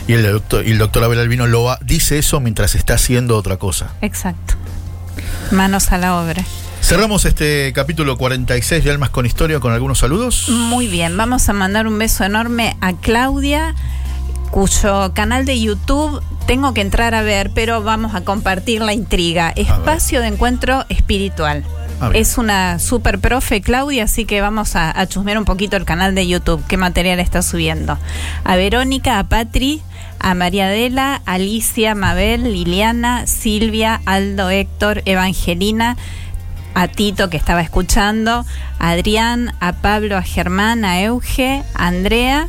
[0.08, 3.58] Y el doctor, y el doctor Abel Albino Loa dice eso mientras está haciendo otra
[3.58, 3.92] cosa.
[4.02, 4.56] Exacto.
[5.52, 6.44] Manos a la obra.
[6.82, 10.48] Cerramos este capítulo 46 de Almas con Historia con algunos saludos.
[10.50, 13.76] Muy bien, vamos a mandar un beso enorme a Claudia,
[14.52, 19.50] cuyo canal de YouTube tengo que entrar a ver, pero vamos a compartir la intriga.
[19.56, 21.64] Espacio de encuentro espiritual.
[22.14, 26.16] Es una super profe Claudia, así que vamos a, a chusmear un poquito el canal
[26.16, 27.98] de YouTube, qué material está subiendo.
[28.44, 29.82] A Verónica, a Patri,
[30.20, 35.98] a María Adela, Alicia, Mabel, Liliana, Silvia, Aldo, Héctor, Evangelina,
[36.74, 38.46] a Tito que estaba escuchando,
[38.80, 42.48] a Adrián, a Pablo, a Germán, a Euge, a Andrea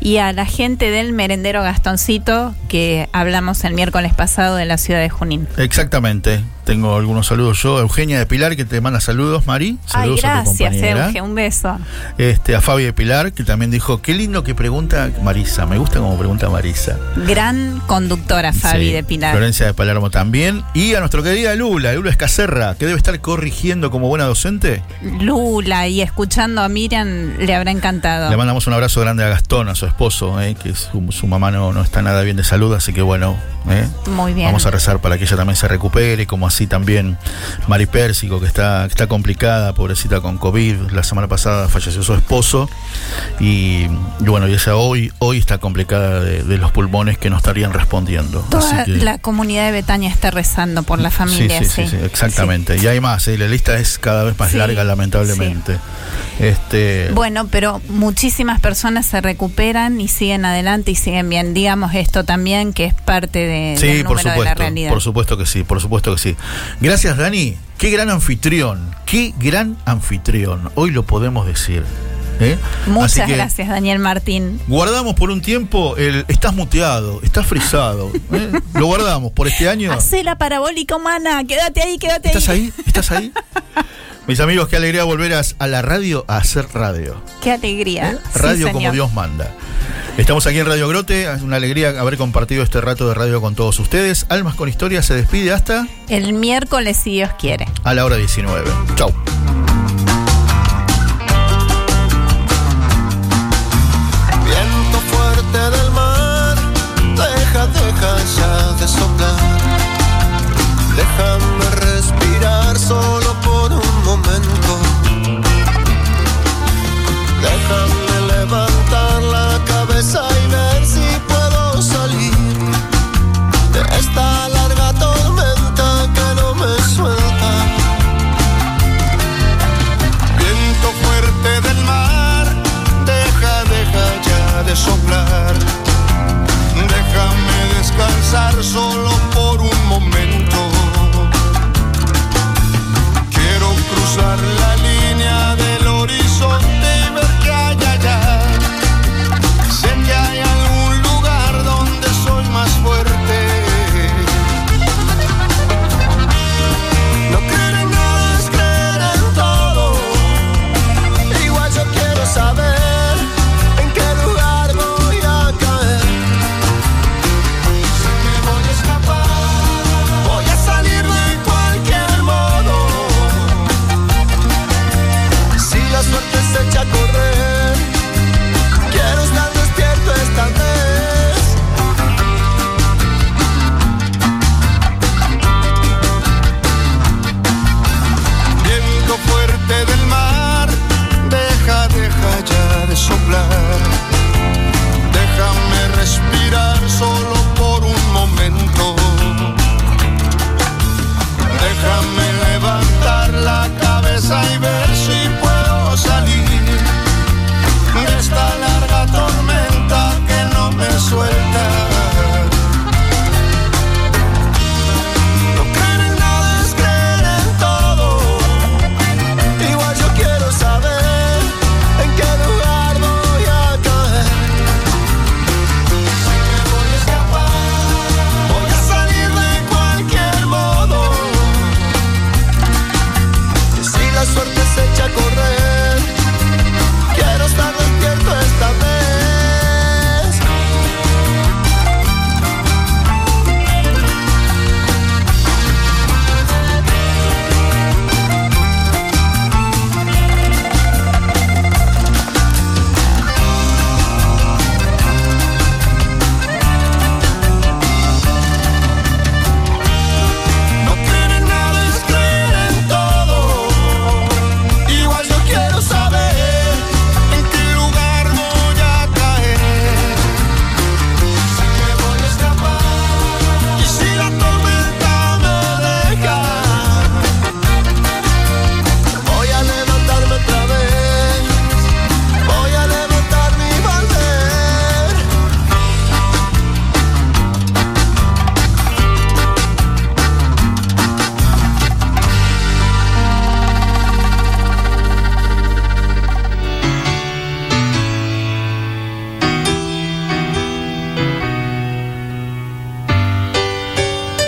[0.00, 5.00] y a la gente del merendero Gastoncito que hablamos el miércoles pasado de la ciudad
[5.00, 5.48] de Junín.
[5.56, 6.42] Exactamente.
[6.64, 7.80] Tengo algunos saludos yo.
[7.80, 9.78] Eugenia de Pilar, que te manda saludos, Mari.
[9.86, 11.06] Ay, Saludos a tu gracias, compañera.
[11.06, 11.78] Euge, un beso.
[12.18, 15.64] Este, a Fabi de Pilar, que también dijo, qué lindo que pregunta Marisa.
[15.64, 16.98] Me gusta como pregunta Marisa.
[17.26, 19.32] Gran conductora Fabi Sí, de Pilar.
[19.32, 20.62] Florencia de Palermo también.
[20.74, 24.82] Y a nuestra querida Lula, Lula Escacerra, que debe estar corrigiendo como buena docente.
[25.20, 28.28] Lula y escuchando a Miriam le habrá encantado.
[28.28, 31.50] Le mandamos un abrazo grande a Gastón, a su esposo, eh, que su, su mamá
[31.50, 33.36] no, no está nada bien de salud, así que bueno,
[33.68, 34.46] eh, Muy bien.
[34.46, 37.18] vamos a rezar para que ella también se recupere, como así también
[37.66, 40.90] Mari Pérsico, que está, que está complicada, pobrecita con COVID.
[40.92, 42.68] La semana pasada falleció su esposo
[43.40, 43.84] y,
[44.20, 47.72] y bueno, y ella hoy, hoy está complicada de, de los pulmones que no estarían
[47.72, 48.40] respondiendo.
[48.50, 51.58] Toda Así que- la comunidad de Betania está rezando por la familia.
[51.60, 52.76] sí, sí, sí, exactamente.
[52.78, 55.76] Y hay más, eh, la lista es cada vez más larga, lamentablemente.
[56.38, 61.54] Este, Bueno, pero muchísimas personas se recuperan y siguen adelante y siguen bien.
[61.54, 64.90] Digamos esto también, que es parte de, Sí, del por número de la supuesto, realidad.
[64.90, 66.36] por supuesto que sí, por supuesto que sí.
[66.80, 67.56] Gracias, Dani.
[67.78, 70.70] Qué gran anfitrión, qué gran anfitrión.
[70.74, 71.84] Hoy lo podemos decir.
[72.40, 72.58] ¿eh?
[72.86, 74.60] Muchas que gracias, Daniel Martín.
[74.66, 78.10] Guardamos por un tiempo el estás muteado, estás frisado.
[78.32, 78.50] ¿eh?
[78.74, 79.92] Lo guardamos por este año.
[79.92, 82.72] Hacé la parabólica humana, quédate ahí, quédate ¿Estás ahí.
[82.76, 82.84] ahí?
[82.86, 83.32] ¿Estás ahí?
[84.28, 87.16] Mis amigos, qué alegría volver a, a la radio a hacer radio.
[87.42, 88.10] Qué alegría.
[88.10, 88.18] ¿eh?
[88.32, 88.92] Sí, Radio como señor.
[88.94, 89.54] Dios manda.
[90.18, 93.54] Estamos aquí en Radio Grote, es una alegría haber compartido este rato de radio con
[93.54, 94.26] todos ustedes.
[94.28, 97.66] Almas con Historia se despide hasta El miércoles, si Dios quiere.
[97.84, 98.70] a la hora 19.
[98.96, 99.12] Chau.